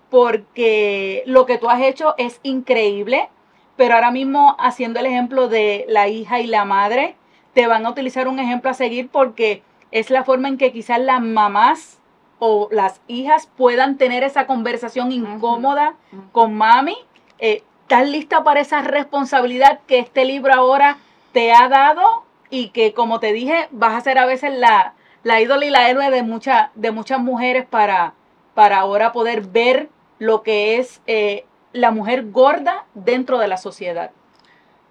porque 0.09 1.23
lo 1.25 1.45
que 1.45 1.57
tú 1.57 1.69
has 1.69 1.81
hecho 1.81 2.13
es 2.17 2.39
increíble, 2.43 3.29
pero 3.75 3.95
ahora 3.95 4.11
mismo 4.11 4.55
haciendo 4.59 4.99
el 4.99 5.07
ejemplo 5.07 5.47
de 5.47 5.85
la 5.89 6.07
hija 6.07 6.39
y 6.39 6.47
la 6.47 6.65
madre, 6.65 7.15
te 7.53 7.67
van 7.67 7.85
a 7.85 7.89
utilizar 7.89 8.27
un 8.27 8.39
ejemplo 8.39 8.69
a 8.69 8.75
seguir 8.75 9.09
porque 9.09 9.63
es 9.91 10.09
la 10.09 10.23
forma 10.23 10.47
en 10.47 10.57
que 10.57 10.71
quizás 10.71 10.99
las 10.99 11.21
mamás 11.21 11.99
o 12.39 12.67
las 12.71 13.01
hijas 13.07 13.47
puedan 13.57 13.97
tener 13.97 14.23
esa 14.23 14.45
conversación 14.45 15.11
incómoda 15.11 15.95
con 16.31 16.53
mami. 16.53 16.97
Eh, 17.39 17.63
¿Estás 17.83 18.09
lista 18.09 18.43
para 18.43 18.59
esa 18.59 18.81
responsabilidad 18.81 19.79
que 19.87 19.99
este 19.99 20.25
libro 20.25 20.53
ahora 20.53 20.97
te 21.31 21.53
ha 21.53 21.69
dado? 21.69 22.23
Y 22.49 22.69
que, 22.69 22.93
como 22.93 23.19
te 23.19 23.33
dije, 23.33 23.67
vas 23.71 23.93
a 23.93 24.01
ser 24.01 24.17
a 24.17 24.25
veces 24.25 24.57
la, 24.57 24.93
la 25.23 25.41
ídola 25.41 25.65
y 25.65 25.69
la 25.69 25.89
héroe 25.89 26.09
de, 26.11 26.23
mucha, 26.23 26.71
de 26.75 26.91
muchas 26.91 27.19
mujeres 27.19 27.65
para, 27.65 28.13
para 28.53 28.79
ahora 28.79 29.11
poder 29.11 29.41
ver 29.41 29.89
lo 30.19 30.43
que 30.43 30.77
es 30.77 31.01
eh, 31.07 31.45
la 31.73 31.91
mujer 31.91 32.31
gorda 32.31 32.85
dentro 32.93 33.37
de 33.37 33.47
la 33.47 33.57
sociedad. 33.57 34.11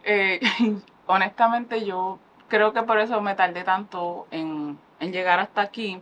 Eh, 0.04 0.40
honestamente, 1.06 1.84
yo 1.84 2.18
creo 2.48 2.72
que 2.72 2.82
por 2.82 2.98
eso 2.98 3.20
me 3.20 3.34
tardé 3.34 3.64
tanto 3.64 4.26
en, 4.30 4.78
en 5.00 5.12
llegar 5.12 5.38
hasta 5.40 5.60
aquí, 5.60 6.00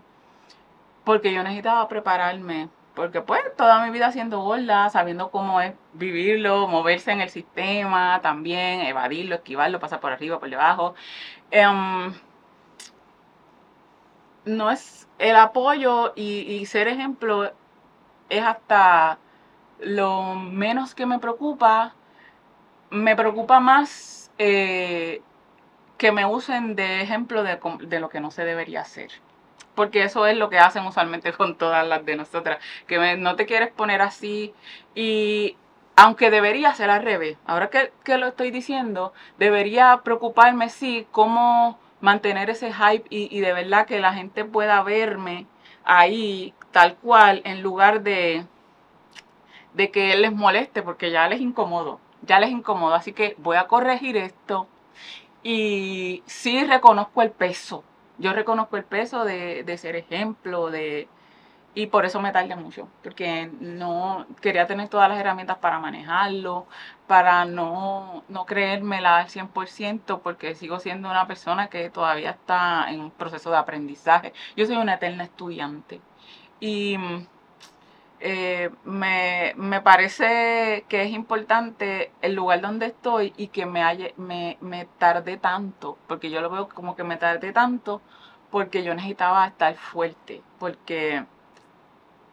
porque 1.05 1.33
yo 1.33 1.43
necesitaba 1.43 1.87
prepararme, 1.89 2.69
porque 2.95 3.21
pues 3.21 3.43
toda 3.57 3.85
mi 3.85 3.91
vida 3.91 4.13
siendo 4.13 4.41
gorda, 4.41 4.89
sabiendo 4.91 5.31
cómo 5.31 5.61
es 5.61 5.75
vivirlo, 5.93 6.69
moverse 6.69 7.13
en 7.13 7.21
el 7.21 7.31
sistema, 7.31 8.21
también 8.23 8.81
evadirlo, 8.83 9.37
esquivarlo, 9.37 9.81
pasar 9.81 10.01
por 10.01 10.13
arriba, 10.13 10.39
por 10.39 10.49
debajo. 10.49 10.95
Em, 11.51 12.15
no 14.45 14.71
es 14.71 15.09
el 15.19 15.37
apoyo 15.37 16.13
y, 16.17 16.65
ser 16.67 16.89
ejemplo 16.89 17.53
es 18.29 18.43
hasta 18.43 19.19
lo 19.81 20.35
menos 20.35 20.95
que 20.95 21.07
me 21.07 21.19
preocupa. 21.19 21.95
Me 22.91 23.17
preocupa 23.17 23.61
más 23.61 24.31
eh, 24.39 25.23
que 26.05 26.13
me 26.13 26.27
usen 26.27 26.77
de 26.77 27.01
ejemplo 27.01 27.43
de, 27.43 27.99
lo 27.99 28.11
que 28.11 28.21
no 28.21 28.31
se 28.31 28.45
debería 28.45 28.83
hacer. 28.83 29.11
porque 29.75 30.03
eso 30.03 30.27
es 30.27 30.37
lo 30.37 30.51
que 30.51 30.59
hacen 30.59 30.85
usualmente 30.85 31.33
con 31.33 31.57
todas 31.57 31.89
las 31.89 32.05
de 32.05 32.15
nosotras, 32.15 32.59
que 32.87 33.17
no 33.17 33.37
te 33.37 33.47
quieres 33.47 33.73
poner 33.73 34.03
así 34.03 34.53
y 34.95 35.57
aunque 35.97 36.31
debería 36.31 36.75
ser 36.75 36.91
al 36.91 37.03
revés, 37.03 37.39
ahora 37.47 37.71
que, 37.71 38.19
lo 38.19 38.27
estoy 38.27 38.51
diciendo, 38.51 39.15
debería 39.39 40.03
preocuparme, 40.05 40.69
sí, 40.69 41.07
cómo 41.11 41.79
mantener 42.03 42.51
ese 42.51 42.71
hype 42.71 43.07
y, 43.09 43.35
y 43.35 43.41
de 43.41 43.55
verdad 43.55 43.87
que 43.87 43.99
la 43.99 44.13
gente 44.13 44.45
pueda 44.45 44.83
verme 44.83 45.47
ahí 45.87 46.53
tal 46.71 46.97
cual 46.97 47.41
en 47.47 47.63
lugar 47.63 48.03
de, 48.03 48.45
de 49.73 49.91
que 49.91 50.15
les 50.17 50.33
moleste 50.33 50.83
porque 50.83 51.11
ya 51.11 51.27
les 51.29 51.41
incomodo, 51.41 51.99
ya 52.21 52.41
les 52.41 52.51
incomodo, 52.51 52.93
así 52.93 53.15
que 53.15 53.37
voy 53.39 53.57
a 53.57 53.69
corregir 53.69 54.19
esto 54.19 54.69
y 55.45 56.25
sí 56.27 56.65
reconozco 56.65 57.23
el 57.23 57.31
peso, 57.31 57.85
yo 58.19 58.33
reconozco 58.33 58.77
el 58.77 58.85
peso 58.85 59.25
de, 59.25 59.65
de 59.65 59.79
ser 59.79 59.97
ejemplo, 59.97 60.71
de, 60.71 61.09
y 61.75 61.87
por 61.89 62.05
eso 62.07 62.21
me 62.21 62.33
tardé 62.33 62.57
mucho, 62.57 62.89
porque 63.03 63.51
no 63.61 64.27
quería 64.41 64.67
tener 64.67 64.89
todas 64.89 65.09
las 65.09 65.19
herramientas 65.19 65.59
para 65.59 65.79
manejarlo, 65.81 66.67
para 67.09 67.45
no, 67.45 68.25
no 68.29 68.47
creérmela 68.47 69.19
al 69.19 69.29
100%, 69.29 70.21
porque 70.23 70.55
sigo 70.55 70.79
siendo 70.81 71.11
una 71.11 71.27
persona 71.27 71.69
que 71.69 71.91
todavía 71.91 72.31
está 72.31 72.91
en 72.91 73.01
un 73.01 73.11
proceso 73.11 73.51
de 73.51 73.57
aprendizaje. 73.59 74.33
Yo 74.57 74.67
soy 74.67 74.77
una 74.77 74.95
eterna 74.95 75.25
estudiante. 75.25 76.01
Y 76.61 76.97
eh, 78.27 78.71
me, 78.85 79.81
parece 79.83 80.87
que 80.89 81.03
es 81.03 81.11
importante 81.11 82.11
el 82.23 82.35
lugar 82.35 82.63
donde 82.63 82.87
estoy 82.87 83.35
y 83.37 83.49
que 83.49 83.67
me, 83.67 84.15
me, 84.17 84.57
me 84.63 84.87
tardé 84.99 85.37
tanto, 85.37 85.99
porque 86.09 86.31
yo 86.31 86.41
lo 86.41 86.49
veo 86.49 86.69
como 86.71 86.97
que 86.97 87.05
me 87.05 87.19
tardé 87.19 87.53
tanto 87.53 88.01
porque 88.51 88.83
yo 88.83 88.95
necesitaba 88.95 89.47
estar 89.47 89.77
fuerte, 89.77 90.43
porque 90.59 91.25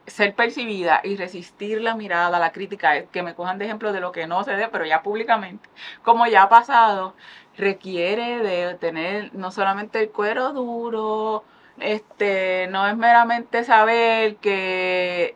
ser 0.07 0.33
percibida 0.33 1.01
y 1.03 1.17
resistir 1.17 1.81
la 1.81 1.95
mirada, 1.95 2.39
la 2.39 2.53
crítica, 2.53 3.07
que 3.07 3.23
me 3.23 3.35
cojan 3.35 3.57
de 3.57 3.65
ejemplo 3.65 3.91
de 3.91 3.99
lo 3.99 4.13
que 4.13 4.27
no 4.27 4.45
se 4.45 4.55
dé, 4.55 4.69
pero 4.69 4.85
ya 4.85 5.03
públicamente, 5.03 5.67
como 6.03 6.25
ya 6.27 6.43
ha 6.43 6.49
pasado, 6.49 7.15
requiere 7.57 8.39
de 8.39 8.75
tener 8.75 9.33
no 9.35 9.51
solamente 9.51 9.99
el 9.99 10.09
cuero 10.11 10.53
duro, 10.53 11.43
este, 11.79 12.67
no 12.69 12.87
es 12.87 12.95
meramente 12.95 13.63
saber 13.65 14.37
que, 14.37 15.35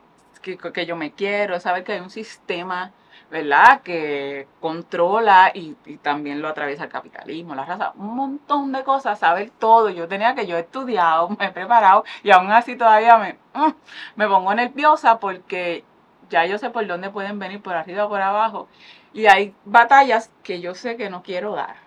que, 0.53 0.85
yo 0.85 0.95
me 0.95 1.11
quiero, 1.13 1.59
saber 1.59 1.83
que 1.83 1.93
hay 1.93 1.99
un 1.99 2.09
sistema 2.09 2.93
¿verdad? 3.31 3.81
Que 3.81 4.47
controla 4.59 5.51
y, 5.53 5.73
también 6.01 6.41
lo 6.41 6.47
atraviesa 6.47 6.83
el 6.83 6.89
capitalismo, 6.89 7.55
la 7.55 7.65
raza, 7.65 7.93
un 7.95 8.15
montón 8.15 8.71
de 8.71 8.83
cosas, 8.83 9.19
saber 9.19 9.51
todo. 9.57 9.89
Yo 9.89 10.07
tenía 10.07 10.35
que, 10.35 10.45
yo 10.45 10.57
he 10.57 10.61
estudiado, 10.61 11.29
me 11.39 11.47
he 11.47 11.51
preparado 11.51 12.03
y 12.23 12.31
aún 12.31 12.51
así 12.51 12.75
todavía 12.75 13.17
me, 13.17 13.33
mm, 13.53 13.73
me 14.15 14.27
pongo 14.27 14.53
nerviosa 14.53 15.19
porque 15.19 15.83
ya 16.29 16.45
yo 16.45 16.57
sé 16.57 16.69
por 16.69 16.85
dónde 16.87 17.09
pueden 17.09 17.39
venir, 17.39 17.61
por 17.61 17.75
arriba 17.75 18.05
o 18.05 18.09
por 18.09 18.21
abajo. 18.21 18.67
Y 19.13 19.27
hay 19.27 19.55
batallas 19.65 20.31
que 20.43 20.61
yo 20.61 20.75
sé 20.75 20.97
que 20.97 21.09
no 21.09 21.23
quiero 21.23 21.55
dar, 21.55 21.77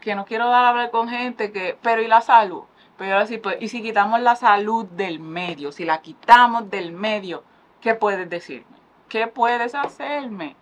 que 0.00 0.14
no 0.14 0.24
quiero 0.24 0.48
dar 0.48 0.64
a 0.64 0.68
hablar 0.70 0.90
con 0.90 1.08
gente 1.08 1.52
que, 1.52 1.78
pero 1.82 2.02
¿y 2.02 2.08
la 2.08 2.20
salud? 2.22 2.64
Pero 2.96 3.18
así, 3.18 3.38
pues, 3.38 3.56
y 3.60 3.68
si 3.68 3.82
quitamos 3.82 4.20
la 4.20 4.34
salud 4.36 4.86
del 4.86 5.20
medio, 5.20 5.70
si 5.70 5.84
la 5.84 6.02
quitamos 6.02 6.68
del 6.70 6.92
medio, 6.92 7.44
¿qué 7.80 7.94
puedes 7.94 8.28
decirme? 8.28 8.76
¿Qué 9.08 9.26
puedes 9.26 9.74
hacerme? 9.74 10.56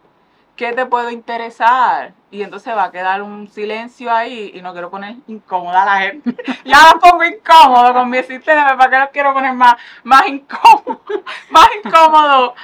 ¿qué 0.56 0.72
te 0.72 0.86
puedo 0.86 1.10
interesar? 1.10 2.14
Y 2.30 2.42
entonces 2.42 2.74
va 2.74 2.84
a 2.84 2.90
quedar 2.90 3.22
un 3.22 3.48
silencio 3.48 4.10
ahí 4.10 4.52
y 4.54 4.62
no 4.62 4.72
quiero 4.72 4.90
poner 4.90 5.16
incómoda 5.28 5.82
a 5.82 5.86
la 5.86 5.98
gente. 6.00 6.34
ya 6.64 6.78
la 6.82 6.98
pongo 6.98 7.24
incómodo 7.24 7.92
con 7.92 8.10
mi 8.10 8.22
sistema, 8.22 8.76
¿para 8.76 8.90
qué 8.90 8.98
lo 8.98 9.10
quiero 9.10 9.34
poner 9.34 9.54
más, 9.54 9.76
más 10.02 10.26
incómodo? 10.26 11.02
más 11.50 11.68
incómodo 11.84 12.54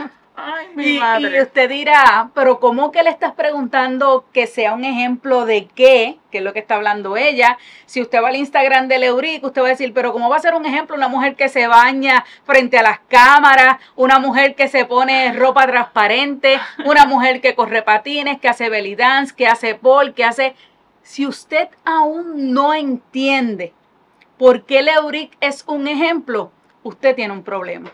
y, 0.76 0.98
usted 1.40 1.68
dirá, 1.68 2.30
pero 2.34 2.58
¿cómo 2.58 2.90
que 2.90 3.02
le 3.02 3.10
estás 3.10 3.32
preguntando 3.32 4.24
que 4.32 4.46
sea 4.46 4.72
un 4.72 4.84
ejemplo 4.84 5.44
de 5.44 5.66
qué? 5.66 6.18
Que 6.30 6.38
es 6.38 6.44
lo 6.44 6.54
que 6.54 6.60
está 6.60 6.76
hablando 6.76 7.18
ella. 7.18 7.58
Si 7.84 8.00
usted 8.00 8.22
va 8.22 8.28
al 8.28 8.36
Instagram 8.36 8.88
de 8.88 8.98
Leuric, 8.98 9.44
usted 9.44 9.60
va 9.60 9.66
a 9.66 9.70
decir, 9.70 9.92
pero 9.92 10.12
¿cómo 10.12 10.30
va 10.30 10.36
a 10.36 10.40
ser 10.40 10.54
un 10.54 10.64
ejemplo 10.64 10.96
una 10.96 11.08
mujer 11.08 11.36
que 11.36 11.50
se 11.50 11.66
baña 11.66 12.24
frente 12.44 12.78
a 12.78 12.82
las 12.82 13.00
cámaras, 13.00 13.76
una 13.94 14.18
mujer 14.18 14.54
que 14.54 14.68
se 14.68 14.86
pone 14.86 15.32
ropa 15.34 15.66
transparente, 15.66 16.58
una 16.86 17.04
mujer 17.04 17.42
que 17.42 17.54
corre 17.54 17.82
patines, 17.82 18.40
que 18.40 18.48
hace 18.48 18.70
belly 18.70 18.94
dance, 18.94 19.34
que 19.34 19.46
hace 19.46 19.74
pole, 19.74 20.14
que 20.14 20.24
hace... 20.24 20.54
Si 21.02 21.26
usted 21.26 21.68
aún 21.84 22.52
no 22.52 22.72
entiende 22.72 23.74
por 24.38 24.64
qué 24.64 24.82
Leuric 24.82 25.36
es 25.40 25.64
un 25.66 25.88
ejemplo, 25.88 26.52
usted 26.84 27.14
tiene 27.14 27.34
un 27.34 27.42
problema 27.42 27.90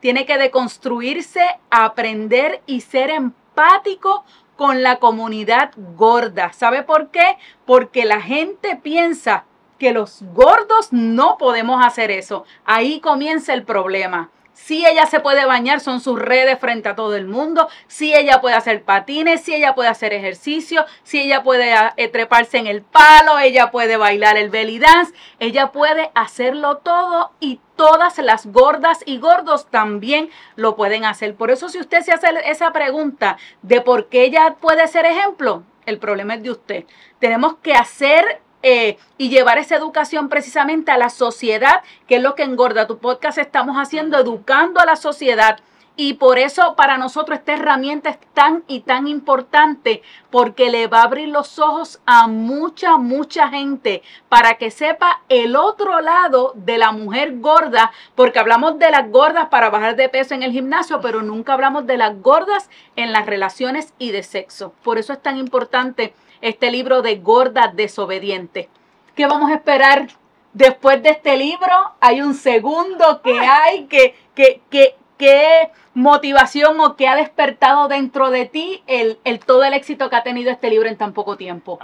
tiene 0.00 0.26
que 0.26 0.38
deconstruirse, 0.38 1.42
aprender 1.70 2.62
y 2.66 2.80
ser 2.80 3.10
empático 3.10 4.24
con 4.56 4.82
la 4.82 4.96
comunidad 4.96 5.72
gorda. 5.96 6.52
¿Sabe 6.52 6.82
por 6.82 7.10
qué? 7.10 7.36
Porque 7.64 8.04
la 8.04 8.20
gente 8.20 8.76
piensa 8.76 9.44
que 9.78 9.92
los 9.92 10.22
gordos 10.34 10.92
no 10.92 11.38
podemos 11.38 11.84
hacer 11.84 12.10
eso. 12.10 12.44
Ahí 12.64 13.00
comienza 13.00 13.54
el 13.54 13.64
problema. 13.64 14.30
Si 14.52 14.86
ella 14.86 15.06
se 15.06 15.20
puede 15.20 15.46
bañar, 15.46 15.80
son 15.80 16.00
sus 16.00 16.18
redes 16.18 16.58
frente 16.58 16.90
a 16.90 16.94
todo 16.94 17.16
el 17.16 17.26
mundo. 17.26 17.68
Si 17.86 18.14
ella 18.14 18.42
puede 18.42 18.54
hacer 18.54 18.82
patines, 18.82 19.40
si 19.40 19.54
ella 19.54 19.74
puede 19.74 19.88
hacer 19.88 20.12
ejercicio, 20.12 20.84
si 21.02 21.20
ella 21.20 21.42
puede 21.42 21.74
eh, 21.96 22.08
treparse 22.08 22.58
en 22.58 22.66
el 22.66 22.82
palo, 22.82 23.38
ella 23.38 23.70
puede 23.70 23.96
bailar 23.96 24.36
el 24.36 24.50
belly 24.50 24.78
dance, 24.78 25.14
ella 25.38 25.72
puede 25.72 26.10
hacerlo 26.14 26.76
todo 26.76 27.32
y 27.40 27.60
todas 27.80 28.18
las 28.18 28.44
gordas 28.44 28.98
y 29.06 29.16
gordos 29.16 29.64
también 29.70 30.28
lo 30.54 30.76
pueden 30.76 31.06
hacer. 31.06 31.34
Por 31.34 31.50
eso 31.50 31.70
si 31.70 31.80
usted 31.80 32.02
se 32.02 32.12
hace 32.12 32.26
esa 32.44 32.74
pregunta 32.74 33.38
de 33.62 33.80
por 33.80 34.10
qué 34.10 34.24
ella 34.24 34.56
puede 34.60 34.86
ser 34.86 35.06
ejemplo, 35.06 35.62
el 35.86 35.98
problema 35.98 36.34
es 36.34 36.42
de 36.42 36.50
usted. 36.50 36.84
Tenemos 37.20 37.54
que 37.62 37.72
hacer 37.72 38.42
eh, 38.62 38.98
y 39.16 39.30
llevar 39.30 39.56
esa 39.56 39.76
educación 39.76 40.28
precisamente 40.28 40.90
a 40.90 40.98
la 40.98 41.08
sociedad, 41.08 41.82
que 42.06 42.16
es 42.16 42.22
lo 42.22 42.34
que 42.34 42.42
engorda 42.42 42.86
tu 42.86 42.98
podcast 42.98 43.38
estamos 43.38 43.76
haciendo, 43.76 44.18
educando 44.18 44.78
a 44.80 44.84
la 44.84 44.96
sociedad. 44.96 45.58
Y 46.02 46.14
por 46.14 46.38
eso 46.38 46.76
para 46.76 46.96
nosotros 46.96 47.38
esta 47.38 47.52
herramienta 47.52 48.08
es 48.08 48.18
tan 48.32 48.64
y 48.66 48.80
tan 48.80 49.06
importante 49.06 50.00
porque 50.30 50.70
le 50.70 50.86
va 50.86 51.00
a 51.00 51.04
abrir 51.04 51.28
los 51.28 51.58
ojos 51.58 52.00
a 52.06 52.26
mucha, 52.26 52.96
mucha 52.96 53.50
gente 53.50 54.02
para 54.30 54.54
que 54.54 54.70
sepa 54.70 55.20
el 55.28 55.56
otro 55.56 56.00
lado 56.00 56.54
de 56.54 56.78
la 56.78 56.92
mujer 56.92 57.40
gorda, 57.40 57.92
porque 58.14 58.38
hablamos 58.38 58.78
de 58.78 58.90
las 58.90 59.10
gordas 59.10 59.48
para 59.50 59.68
bajar 59.68 59.94
de 59.94 60.08
peso 60.08 60.32
en 60.32 60.42
el 60.42 60.52
gimnasio, 60.52 61.02
pero 61.02 61.20
nunca 61.20 61.52
hablamos 61.52 61.86
de 61.86 61.98
las 61.98 62.18
gordas 62.22 62.70
en 62.96 63.12
las 63.12 63.26
relaciones 63.26 63.92
y 63.98 64.10
de 64.10 64.22
sexo. 64.22 64.72
Por 64.82 64.96
eso 64.96 65.12
es 65.12 65.20
tan 65.20 65.36
importante 65.36 66.14
este 66.40 66.70
libro 66.70 67.02
de 67.02 67.16
Gorda 67.16 67.70
Desobediente. 67.74 68.70
¿Qué 69.14 69.26
vamos 69.26 69.50
a 69.50 69.56
esperar 69.56 70.08
después 70.54 71.02
de 71.02 71.10
este 71.10 71.36
libro? 71.36 71.92
Hay 72.00 72.22
un 72.22 72.32
segundo 72.32 73.20
que 73.22 73.38
hay, 73.38 73.84
que, 73.84 74.14
que, 74.34 74.62
que, 74.70 74.96
qué 75.20 75.70
motivación 75.92 76.80
o 76.80 76.96
qué 76.96 77.06
ha 77.06 77.14
despertado 77.14 77.88
dentro 77.88 78.30
de 78.30 78.46
ti 78.46 78.82
el, 78.86 79.18
todo 79.44 79.64
el 79.64 79.74
éxito 79.74 80.08
que 80.08 80.16
ha 80.16 80.22
tenido 80.22 80.50
este 80.50 80.70
libro 80.70 80.88
en 80.88 80.96
tan 80.96 81.12
poco 81.12 81.36
tiempo? 81.36 81.78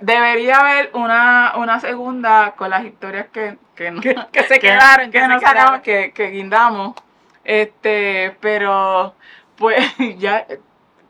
debería 0.00 0.56
haber 0.56 0.90
una, 0.94 1.78
segunda 1.80 2.54
con 2.56 2.70
las 2.70 2.86
historias 2.86 3.26
que, 3.30 3.58
que, 3.74 3.92
se 4.48 4.58
quedaron, 4.58 5.10
que, 5.10 5.28
no 5.28 5.38
sacamos, 5.38 5.80
que, 5.82 6.12
que 6.12 6.30
guindamos. 6.30 6.94
Este, 7.44 8.34
pero 8.40 9.14
pues 9.56 9.84
ya 10.18 10.46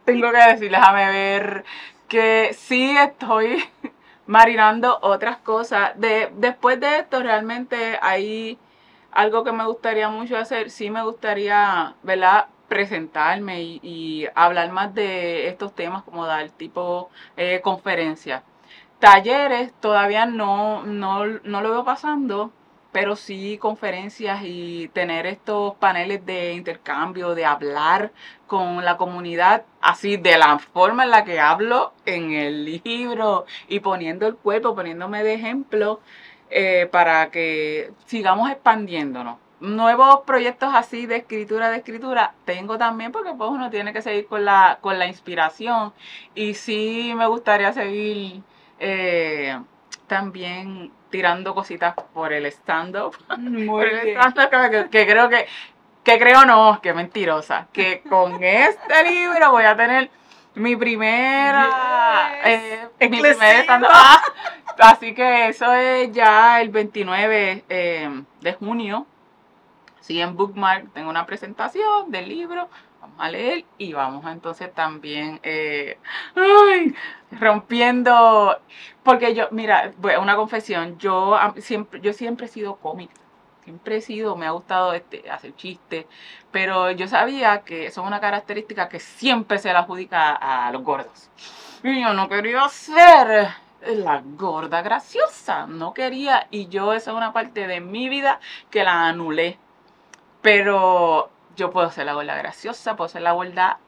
tengo 0.05 0.33
que 0.33 0.53
decir, 0.53 0.71
déjame 0.73 1.13
ver 1.13 1.65
que 2.09 2.57
sí 2.59 2.97
estoy 2.99 3.65
marinando 4.27 4.99
otras 5.01 5.37
cosas. 5.37 5.93
De, 5.95 6.31
después 6.35 6.81
de 6.81 6.99
esto, 6.99 7.23
realmente 7.23 7.99
hay 8.03 8.59
algo 9.15 9.45
que 9.45 9.53
me 9.53 9.67
gustaría 9.67 10.09
mucho 10.09 10.37
hacer. 10.37 10.71
Sí 10.71 10.91
me 10.91 11.03
gustaría, 11.03 11.95
¿verdad? 12.03 12.47
presentarme 12.69 13.63
y, 13.63 14.27
hablar 14.35 14.73
más 14.73 14.95
de 14.95 15.49
estos 15.49 15.75
temas 15.75 16.03
como 16.03 16.27
dar 16.27 16.51
tipo 16.51 17.11
eh, 17.37 17.61
conferencias. 17.63 18.43
Talleres 18.99 19.73
todavía 19.81 20.27
no, 20.27 20.83
no, 20.85 21.27
no 21.27 21.61
lo 21.61 21.71
veo 21.71 21.85
pasando, 21.85 22.53
pero 22.91 23.17
sí 23.17 23.59
conferencias 23.59 24.41
y 24.45 24.89
tener 24.93 25.27
estos 25.27 25.75
paneles 25.75 26.25
de 26.25 26.55
intercambio, 26.55 27.35
de 27.35 27.45
hablar 27.45 28.13
con 28.47 28.85
la 28.85 28.97
comunidad 28.97 29.65
así 29.81 30.17
de 30.17 30.39
la 30.39 30.59
forma 30.59 31.05
en 31.05 31.11
la 31.11 31.25
que 31.25 31.41
hablo 31.41 31.93
en 32.07 32.33
el 32.33 32.65
libro 32.85 33.47
y 33.69 33.81
poniendo 33.81 34.27
el 34.27 34.37
cuerpo, 34.37 34.75
poniéndome 34.75 35.23
de 35.25 35.35
ejemplo 35.35 36.01
eh, 36.57 36.89
para 36.91 37.33
que 37.33 37.91
sigamos 38.07 38.49
expandiéndonos. 38.49 39.39
Nuevos 39.59 40.21
proyectos 40.25 40.73
así 40.73 41.07
de 41.07 41.17
escritura, 41.17 41.69
de 41.69 41.79
escritura, 41.79 42.35
tengo 42.45 42.79
también 42.79 43.11
porque 43.11 43.33
pues 43.37 43.51
uno 43.51 43.71
tiene 43.71 43.93
que 43.93 44.03
seguir 44.03 44.27
con 44.27 44.45
la, 44.45 44.79
con 44.81 44.99
la 44.99 45.07
inspiración 45.07 45.93
y 46.35 46.55
sí 46.55 47.13
me 47.17 47.27
gustaría 47.27 47.73
seguir... 47.73 48.43
Eh, 48.79 49.59
también 50.07 50.93
tirando 51.11 51.55
cositas 51.55 51.95
por 52.13 52.33
el 52.33 52.47
stand-up. 52.47 53.17
Muy 53.39 53.67
Por 53.69 53.87
el 53.87 54.09
stand-up 54.11 54.71
que, 54.71 54.91
que 54.91 55.07
creo 55.07 55.29
que, 55.29 55.47
que 56.05 56.19
creo 56.19 56.45
no, 56.45 56.81
que 56.81 56.93
mentirosa. 56.93 57.67
Que 57.73 58.03
con 58.03 58.43
este 58.45 59.11
libro 59.11 59.51
voy 59.51 59.65
a 59.65 59.77
tener 59.77 60.11
mi 60.55 60.77
primera, 60.77 61.69
Yes. 62.45 62.47
eh, 62.47 62.89
mi 63.01 63.07
Exclusiva. 63.19 63.39
primer 63.39 63.63
stand-up. 63.65 63.91
Ah, 63.93 64.23
así 64.79 65.15
que 65.15 65.49
eso 65.49 65.73
es 65.75 66.13
ya 66.13 66.61
el 66.61 66.69
29 66.71 67.65
eh, 67.69 68.23
de 68.41 68.53
junio. 68.55 69.07
Sí, 70.01 70.21
en 70.21 70.37
Bookmark 70.37 70.93
tengo 70.93 71.11
una 71.11 71.27
presentación 71.27 72.11
del 72.11 72.29
libro. 72.29 72.69
Vamos 73.01 73.17
a 73.19 73.31
leer 73.31 73.65
y 73.79 73.93
vamos 73.93 74.25
a 74.25 74.33
entonces 74.33 74.73
también 74.75 75.41
eh, 75.43 75.99
ay, 76.35 76.95
rompiendo. 77.33 78.59
Porque 79.03 79.35
yo, 79.35 79.49
mira, 79.51 79.93
voy 79.99 80.13
a 80.13 80.21
una 80.21 80.37
confesión. 80.37 80.99
Yo 80.99 81.39
siempre, 81.59 82.01
yo 82.01 82.13
siempre 82.13 82.47
he 82.47 82.49
sido 82.49 82.77
cómica. 82.77 83.15
Siempre 83.65 83.97
he 83.97 84.01
sido, 84.03 84.37
me 84.37 84.47
ha 84.47 84.51
gustado 84.51 84.93
este, 84.93 85.31
hacer 85.31 85.55
chistes. 85.57 86.05
Pero 86.55 86.93
yo 86.93 87.09
sabía 87.09 87.63
que 87.63 87.87
eso 87.87 88.01
es 88.01 88.07
una 88.07 88.21
característica 88.21 88.89
que 88.89 89.01
siempre 89.01 89.59
se 89.59 89.73
la 89.73 89.81
adjudica 89.81 90.31
a, 90.31 90.69
a 90.69 90.71
los 90.71 90.85
gordos. 90.85 91.29
Y 91.83 92.01
yo 92.01 92.15
no 92.15 92.29
quería 92.29 92.69
ser 92.69 93.49
la 93.85 94.23
gorda 94.25 94.81
graciosa. 94.81 95.67
No 95.67 95.93
quería. 95.93 96.47
Y 96.53 96.69
yo, 96.69 96.93
esa 96.93 97.11
es 97.11 97.17
una 97.17 97.33
parte 97.33 97.67
de 97.67 97.81
mi 97.81 98.09
vida 98.09 98.39
que 98.71 98.85
la 98.85 99.09
anulé. 99.09 99.59
Pero 100.43 101.29
yo 101.57 101.73
puedo 101.73 101.91
ser 101.91 102.07
la 102.07 102.13
gorda 102.13 102.37
graciosa, 102.37 102.95
puedo 102.95 103.09
ser 103.09 103.23
la 103.23 103.33
gorda. 103.33 103.81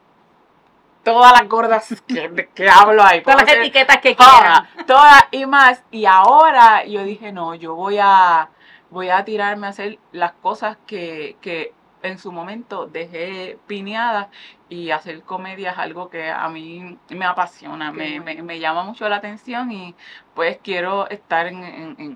Todas 1.05 1.31
las 1.31 1.47
gordas 1.47 2.03
que, 2.05 2.49
que 2.53 2.69
hablo 2.69 3.01
ahí. 3.01 3.21
Todas 3.21 3.43
las 3.43 3.53
etiquetas 3.53 3.99
que 3.99 4.13
todas, 4.13 4.33
quieran. 4.41 4.85
todas 4.85 5.23
y 5.31 5.45
más. 5.45 5.85
Y 5.89 6.05
ahora 6.05 6.83
yo 6.83 7.05
dije, 7.05 7.31
no, 7.31 7.55
yo 7.55 7.75
voy 7.75 7.97
a, 7.97 8.49
voy 8.89 9.09
a 9.09 9.23
tirarme 9.23 9.67
a 9.67 9.69
hacer 9.69 9.99
las 10.11 10.33
cosas 10.33 10.75
que, 10.85 11.37
que 11.39 11.76
en 12.07 12.17
su 12.19 12.31
momento 12.31 12.87
dejé 12.87 13.57
pineadas 13.67 14.27
y 14.69 14.91
hacer 14.91 15.21
comedia 15.21 15.71
es 15.71 15.77
algo 15.77 16.09
que 16.09 16.29
a 16.29 16.49
mí 16.49 16.97
me 17.09 17.25
apasiona, 17.25 17.91
me, 17.91 18.19
me, 18.19 18.41
me 18.41 18.59
llama 18.59 18.83
mucho 18.83 19.07
la 19.07 19.17
atención 19.17 19.71
y 19.71 19.95
pues 20.33 20.57
quiero 20.61 21.09
estar 21.09 21.47
en, 21.47 21.63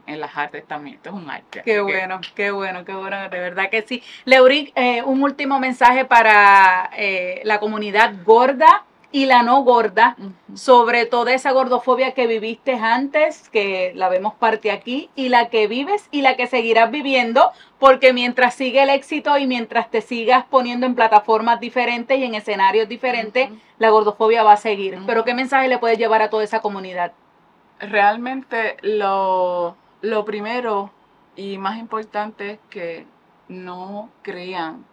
en- 0.06 0.20
las 0.20 0.36
artes 0.38 0.68
también. 0.68 0.98
Esto 0.98 1.10
es 1.10 1.16
un 1.16 1.30
arte. 1.30 1.62
Qué 1.64 1.76
que- 1.76 1.82
bueno, 1.82 2.20
qué 2.36 2.52
bueno, 2.52 2.84
qué 2.86 2.94
bueno, 2.94 3.18
de 3.30 3.40
verdad 3.40 3.70
que 3.70 3.82
sí. 3.84 4.04
Leuric, 4.26 4.72
eh, 4.76 5.02
un 5.04 5.24
último 5.24 5.60
mensaje 5.60 6.06
para 6.06 6.90
eh, 6.98 7.42
la 7.46 7.60
comunidad 7.60 8.14
gorda 8.26 8.86
y 9.12 9.26
la 9.26 9.44
no 9.44 9.64
gorda 9.64 10.16
sobre 10.54 11.06
toda 11.06 11.34
esa 11.34 11.52
gordofobia 11.52 12.14
que 12.14 12.28
viviste 12.28 12.76
antes, 12.76 13.50
que 13.50 13.92
la 13.96 14.10
vemos 14.10 14.34
parte 14.36 14.72
aquí, 14.72 15.10
y 15.16 15.30
la 15.30 15.50
que 15.50 15.68
vives 15.68 16.08
y 16.12 16.22
la 16.22 16.36
que 16.36 16.48
seguirás 16.48 16.92
viviendo, 16.92 17.52
porque 17.80 18.14
mientras 18.14 18.56
sigue 18.56 18.84
el 18.84 18.90
éxito 18.90 19.38
y 19.38 19.48
mientras 19.48 19.90
te 19.92 20.02
sigas 20.02 20.46
poniendo 20.46 20.86
en 20.86 20.96
plataformas 20.96 21.60
diferentes 21.60 22.18
y 22.18 22.24
en 22.24 22.36
escenarios 22.36 22.88
diferentes, 22.88 23.50
la 23.80 23.90
gordofobia 23.90 24.44
va 24.44 24.54
a 24.54 24.58
seguir. 24.58 24.98
Pero 25.06 25.26
¿qué 25.26 25.34
mensaje 25.34 25.68
le 25.68 25.78
puedes 25.78 25.98
llevar 25.98 26.22
a 26.22 26.30
toda 26.30 26.44
esa 26.44 26.62
comunidad? 26.62 27.12
Realmente 27.80 28.78
lo, 28.82 29.76
lo 30.02 30.24
primero 30.24 30.92
y 31.36 31.58
más 31.58 31.80
importante 31.80 32.52
es 32.52 32.60
que 32.70 33.06
no 33.48 34.10
crean 34.22 34.86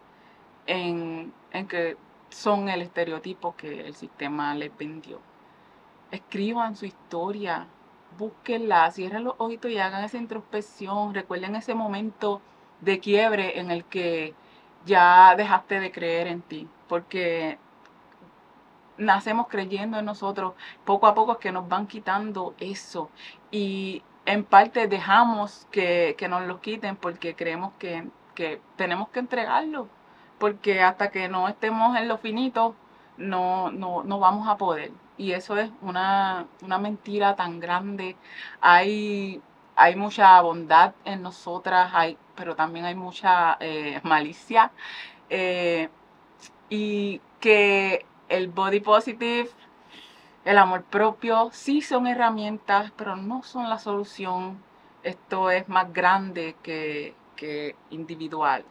en, 0.65 1.31
en 1.51 1.67
que 1.67 1.95
son 2.29 2.69
el 2.69 2.81
estereotipo 2.81 3.55
que 3.55 3.87
el 3.87 3.95
sistema 3.95 4.53
les 4.55 4.75
vendió. 4.77 5.19
Escriban 6.11 6.75
su 6.75 6.85
historia, 6.85 7.67
búsquenla, 8.17 8.91
cierren 8.91 9.23
los 9.23 9.35
ojitos 9.37 9.71
y 9.71 9.79
hagan 9.79 10.03
esa 10.03 10.17
introspección. 10.17 11.13
Recuerden 11.13 11.55
ese 11.55 11.75
momento 11.75 12.41
de 12.81 12.99
quiebre 12.99 13.59
en 13.59 13.71
el 13.71 13.85
que 13.85 14.33
ya 14.85 15.35
dejaste 15.35 15.79
de 15.79 15.91
creer 15.91 16.27
en 16.27 16.41
ti, 16.41 16.67
porque 16.87 17.59
nacemos 18.97 19.47
creyendo 19.47 19.97
en 19.97 20.05
nosotros, 20.05 20.53
poco 20.85 21.07
a 21.07 21.15
poco 21.15 21.33
es 21.33 21.37
que 21.39 21.51
nos 21.51 21.67
van 21.67 21.87
quitando 21.87 22.53
eso 22.59 23.09
y 23.51 24.03
en 24.25 24.43
parte 24.43 24.87
dejamos 24.87 25.67
que, 25.71 26.15
que 26.17 26.27
nos 26.27 26.43
lo 26.45 26.61
quiten 26.61 26.95
porque 26.95 27.35
creemos 27.35 27.73
que, 27.79 28.07
que 28.35 28.61
tenemos 28.75 29.09
que 29.09 29.19
entregarlo, 29.19 29.87
porque 30.39 30.81
hasta 30.81 31.11
que 31.11 31.27
no 31.29 31.47
estemos 31.49 31.97
en 31.97 32.07
lo 32.07 32.17
finito 32.17 32.75
no, 33.17 33.71
no, 33.71 34.03
no 34.03 34.19
vamos 34.19 34.47
a 34.47 34.57
poder. 34.57 34.91
Y 35.17 35.33
eso 35.33 35.57
es 35.57 35.71
una, 35.81 36.47
una 36.63 36.77
mentira 36.79 37.35
tan 37.35 37.59
grande. 37.59 38.15
Hay, 38.61 39.41
hay 39.75 39.95
mucha 39.95 40.39
bondad 40.41 40.93
en 41.05 41.21
nosotras, 41.23 41.91
hay, 41.93 42.17
pero 42.35 42.55
también 42.55 42.85
hay 42.85 42.95
mucha 42.95 43.57
eh, 43.59 43.99
malicia. 44.03 44.71
eh, 45.29 45.89
y 46.69 47.21
que 47.39 48.05
el 48.29 48.47
body 48.49 48.79
positive, 48.81 49.49
el 50.45 50.57
amor 50.57 50.83
propio, 50.83 51.49
sí 51.53 51.81
son 51.81 52.07
herramientas, 52.07 52.91
pero 52.97 53.15
no 53.15 53.43
son 53.43 53.69
la 53.69 53.79
solución. 53.79 54.63
Esto 55.03 55.51
es 55.51 55.67
más 55.69 55.91
grande 55.93 56.55
que, 56.63 57.15
que 57.35 57.75
individual. 57.89 58.65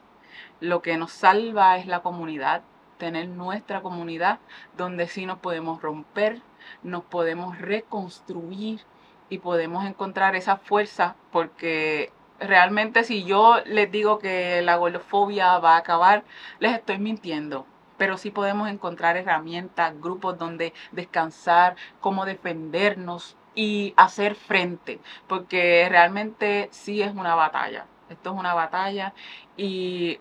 Lo 0.61 0.83
que 0.83 0.97
nos 0.97 1.13
salva 1.13 1.77
es 1.77 1.87
la 1.87 2.01
comunidad, 2.01 2.63
tener 2.99 3.29
nuestra 3.29 3.81
comunidad 3.81 4.41
donde 4.77 5.07
sí 5.07 5.25
nos 5.25 5.39
podemos 5.39 5.81
romper, 5.81 6.43
nos 6.83 7.05
podemos 7.05 7.59
reconstruir 7.59 8.81
y 9.29 9.39
podemos 9.39 9.85
encontrar 9.85 10.35
esa 10.37 10.57
fuerza 10.57 11.15
porque 11.31 12.13
realmente 12.41 13.05
si 13.05 13.25
yo 13.25 13.57
les 13.67 13.91
digo 13.91 14.19
que 14.19 14.63
la 14.63 14.77
gordofobia 14.77 15.59
va 15.59 15.75
a 15.75 15.79
acabar, 15.79 16.25
les 16.59 16.75
estoy 16.75 16.99
mintiendo. 16.99 17.67
Pero 17.97 18.17
sí 18.17 18.31
podemos 18.31 18.69
encontrar 18.69 19.17
herramientas, 19.17 20.01
grupos 20.01 20.39
donde 20.39 20.73
descansar, 20.93 21.75
cómo 22.01 22.27
defendernos 22.27 23.37
y 23.57 23.93
hacer 23.97 24.37
frente, 24.37 25.01
porque 25.27 25.89
realmente 25.91 26.69
sí 26.71 27.03
es 27.03 27.13
una 27.13 27.35
batalla. 27.35 27.87
Esto 28.09 28.31
es 28.31 28.39
una 28.39 28.55
batalla 28.55 29.15
y, 29.57 30.21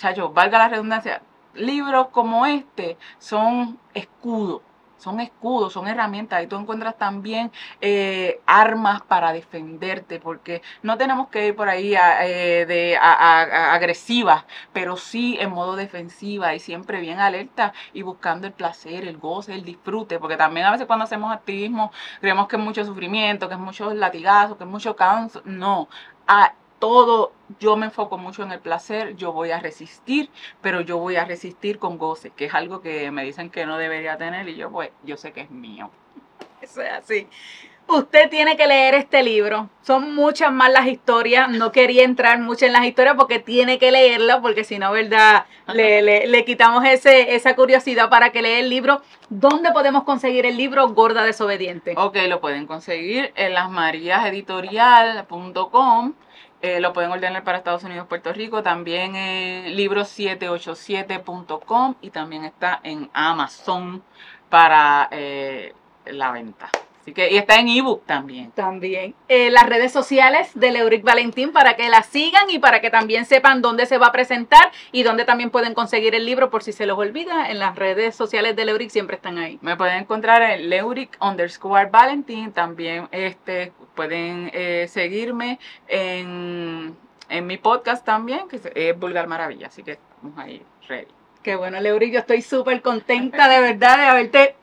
chacho, 0.00 0.30
valga 0.32 0.58
la 0.58 0.68
redundancia, 0.68 1.22
libros 1.54 2.08
como 2.08 2.46
este 2.46 2.96
son 3.18 3.78
escudos, 3.94 4.62
son 4.96 5.20
escudos, 5.20 5.72
son 5.72 5.88
herramientas. 5.88 6.42
Y 6.42 6.46
tú 6.46 6.56
encuentras 6.56 6.96
también 6.96 7.50
eh, 7.80 8.40
armas 8.46 9.02
para 9.02 9.32
defenderte, 9.32 10.20
porque 10.20 10.62
no 10.82 10.96
tenemos 10.96 11.28
que 11.28 11.48
ir 11.48 11.56
por 11.56 11.68
ahí 11.68 11.94
eh, 11.94 12.64
de, 12.66 12.96
agresivas, 12.98 14.44
pero 14.72 14.96
sí 14.96 15.36
en 15.40 15.50
modo 15.50 15.76
defensiva 15.76 16.54
y 16.54 16.60
siempre 16.60 17.00
bien 17.00 17.20
alerta 17.20 17.72
y 17.92 18.02
buscando 18.02 18.46
el 18.46 18.52
placer, 18.52 19.04
el 19.06 19.18
goce, 19.18 19.54
el 19.54 19.64
disfrute, 19.64 20.18
porque 20.18 20.36
también 20.36 20.66
a 20.66 20.72
veces 20.72 20.86
cuando 20.86 21.04
hacemos 21.04 21.32
activismo 21.32 21.92
creemos 22.20 22.48
que 22.48 22.56
es 22.56 22.62
mucho 22.62 22.84
sufrimiento, 22.84 23.48
que 23.48 23.54
es 23.54 23.60
mucho 23.60 23.92
latigazo, 23.94 24.56
que 24.56 24.64
es 24.64 24.70
mucho 24.70 24.96
canso, 24.96 25.42
no, 25.44 25.88
a 26.26 26.54
todo 26.80 27.32
yo 27.60 27.76
me 27.76 27.86
enfoco 27.86 28.18
mucho 28.18 28.42
en 28.42 28.50
el 28.52 28.58
placer, 28.60 29.14
yo 29.16 29.32
voy 29.32 29.50
a 29.52 29.60
resistir, 29.60 30.28
pero 30.60 30.80
yo 30.80 30.98
voy 30.98 31.14
a 31.16 31.24
resistir 31.24 31.78
con 31.78 31.98
goce, 31.98 32.30
que 32.30 32.46
es 32.46 32.54
algo 32.54 32.80
que 32.82 33.10
me 33.12 33.22
dicen 33.24 33.50
que 33.50 33.64
no 33.66 33.78
debería 33.78 34.16
tener 34.18 34.48
y 34.48 34.56
yo 34.56 34.70
pues 34.70 34.90
yo 35.04 35.16
sé 35.16 35.32
que 35.32 35.42
es 35.42 35.50
mío. 35.50 35.90
Eso 36.62 36.82
es 36.82 36.90
así. 36.92 37.28
Usted 37.88 38.28
tiene 38.30 38.56
que 38.56 38.68
leer 38.68 38.94
este 38.94 39.22
libro. 39.24 39.68
Son 39.82 40.14
muchas 40.14 40.52
más 40.52 40.70
las 40.70 40.86
historias. 40.86 41.48
No 41.50 41.72
quería 41.72 42.04
entrar 42.04 42.38
mucho 42.38 42.64
en 42.66 42.72
las 42.72 42.84
historias 42.84 43.16
porque 43.16 43.40
tiene 43.40 43.80
que 43.80 43.90
leerlo, 43.90 44.40
porque 44.42 44.62
si 44.62 44.78
no, 44.78 44.92
¿verdad? 44.92 45.46
Le, 45.72 46.00
le- 46.00 46.28
le 46.28 46.44
quitamos 46.44 46.84
ese, 46.84 47.34
esa 47.34 47.56
curiosidad 47.56 48.08
para 48.08 48.30
que 48.30 48.42
lea 48.42 48.60
el 48.60 48.68
libro. 48.70 49.02
¿Dónde 49.28 49.72
podemos 49.72 50.04
conseguir 50.04 50.46
el 50.46 50.56
libro 50.56 50.88
Gorda 50.90 51.24
Desobediente? 51.24 51.94
Ok, 51.96 52.16
lo 52.28 52.40
pueden 52.40 52.68
conseguir 52.68 53.32
en 53.34 53.54
lasmariaseditorial.com. 53.54 56.12
Eh, 56.62 56.80
lo 56.80 56.92
pueden 56.92 57.10
ordenar 57.10 57.42
para 57.42 57.56
Estados 57.58 57.84
Unidos, 57.84 58.06
Puerto 58.06 58.34
Rico, 58.34 58.62
también 58.62 59.16
en 59.16 59.74
libros787.com 59.76 61.94
y 62.02 62.10
también 62.10 62.44
está 62.44 62.80
en 62.82 63.08
Amazon 63.14 64.02
para 64.50 65.08
eh, 65.10 65.72
la 66.04 66.32
venta. 66.32 66.68
Así 67.10 67.14
que, 67.14 67.32
y 67.32 67.38
está 67.38 67.58
en 67.58 67.68
ebook 67.68 68.06
también. 68.06 68.52
También. 68.52 69.16
Eh, 69.26 69.50
las 69.50 69.68
redes 69.68 69.90
sociales 69.90 70.52
de 70.54 70.70
Leuric 70.70 71.02
Valentín 71.02 71.50
para 71.50 71.74
que 71.74 71.88
la 71.88 72.04
sigan 72.04 72.48
y 72.50 72.60
para 72.60 72.80
que 72.80 72.88
también 72.88 73.24
sepan 73.24 73.62
dónde 73.62 73.86
se 73.86 73.98
va 73.98 74.06
a 74.06 74.12
presentar 74.12 74.70
y 74.92 75.02
dónde 75.02 75.24
también 75.24 75.50
pueden 75.50 75.74
conseguir 75.74 76.14
el 76.14 76.24
libro 76.24 76.50
por 76.50 76.62
si 76.62 76.70
se 76.72 76.86
los 76.86 76.96
olvida. 76.96 77.50
En 77.50 77.58
las 77.58 77.74
redes 77.74 78.14
sociales 78.14 78.54
de 78.54 78.64
Leuric 78.64 78.90
siempre 78.90 79.16
están 79.16 79.38
ahí. 79.38 79.58
Me 79.60 79.76
pueden 79.76 79.96
encontrar 79.96 80.40
en 80.42 80.70
Leuric 80.70 81.18
underscore 81.20 81.90
Valentín. 81.90 82.52
También 82.52 83.08
este, 83.10 83.72
pueden 83.96 84.48
eh, 84.52 84.86
seguirme 84.88 85.58
en, 85.88 86.96
en 87.28 87.46
mi 87.48 87.56
podcast 87.56 88.04
también, 88.04 88.46
que 88.46 88.60
es 88.72 88.96
Vulgar 88.96 89.26
Maravilla. 89.26 89.66
Así 89.66 89.82
que 89.82 89.92
estamos 89.92 90.38
ahí 90.38 90.62
ready. 90.86 91.08
Qué 91.42 91.56
bueno, 91.56 91.80
Leuric, 91.80 92.12
yo 92.12 92.20
estoy 92.20 92.42
súper 92.42 92.82
contenta 92.82 93.48
de 93.48 93.60
verdad 93.60 93.96
de 93.96 94.04
haberte 94.04 94.54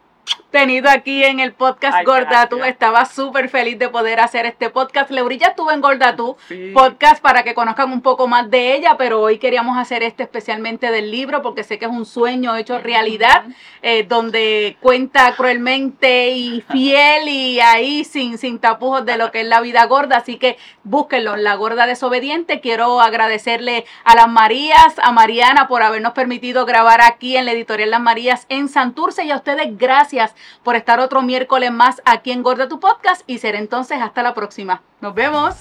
tenido 0.51 0.89
aquí 0.89 1.23
en 1.23 1.39
el 1.39 1.53
podcast 1.53 2.05
Gorda 2.05 2.47
Tú. 2.47 2.63
Estaba 2.63 3.05
súper 3.05 3.49
feliz 3.49 3.77
de 3.77 3.89
poder 3.89 4.19
hacer 4.19 4.45
este 4.45 4.69
podcast. 4.69 5.11
Leurilla 5.11 5.47
estuvo 5.47 5.71
en 5.71 5.81
Gorda 5.81 6.15
Tú, 6.15 6.37
podcast 6.73 7.21
para 7.21 7.43
que 7.43 7.53
conozcan 7.53 7.91
un 7.91 8.01
poco 8.01 8.27
más 8.27 8.49
de 8.49 8.75
ella, 8.75 8.95
pero 8.97 9.21
hoy 9.21 9.37
queríamos 9.39 9.77
hacer 9.77 10.03
este 10.03 10.23
especialmente 10.23 10.91
del 10.91 11.11
libro 11.11 11.41
porque 11.41 11.63
sé 11.63 11.77
que 11.77 11.85
es 11.85 11.91
un 11.91 12.05
sueño 12.05 12.55
hecho 12.55 12.79
realidad, 12.79 13.45
eh, 13.81 14.05
donde 14.07 14.77
cuenta 14.79 15.35
cruelmente 15.35 16.31
y 16.31 16.61
fiel 16.61 17.27
y 17.27 17.59
ahí 17.59 18.03
sin, 18.03 18.37
sin 18.37 18.59
tapujos 18.59 19.05
de 19.05 19.17
lo 19.17 19.31
que 19.31 19.41
es 19.41 19.47
la 19.47 19.61
vida 19.61 19.85
gorda. 19.85 20.17
Así 20.17 20.37
que 20.37 20.57
búsquenlo, 20.83 21.35
La 21.35 21.55
Gorda 21.55 21.85
Desobediente. 21.87 22.61
Quiero 22.61 23.01
agradecerle 23.01 23.85
a 24.03 24.15
las 24.15 24.29
Marías, 24.29 24.95
a 25.01 25.11
Mariana 25.11 25.67
por 25.67 25.83
habernos 25.83 26.13
permitido 26.13 26.65
grabar 26.65 27.01
aquí 27.01 27.37
en 27.37 27.45
la 27.45 27.51
editorial 27.51 27.91
Las 27.91 28.01
Marías 28.01 28.45
en 28.49 28.69
Santurce 28.69 29.25
y 29.25 29.31
a 29.31 29.35
ustedes 29.35 29.77
gracias 29.77 30.35
por 30.63 30.75
estar 30.75 30.99
otro 30.99 31.21
miércoles 31.21 31.71
más 31.71 32.01
aquí 32.05 32.31
en 32.31 32.43
Gorda 32.43 32.67
Tu 32.67 32.79
Podcast 32.79 33.21
y 33.27 33.39
será 33.39 33.57
entonces 33.57 33.99
hasta 34.01 34.23
la 34.23 34.33
próxima. 34.33 34.81
Nos 35.01 35.13
vemos. 35.13 35.55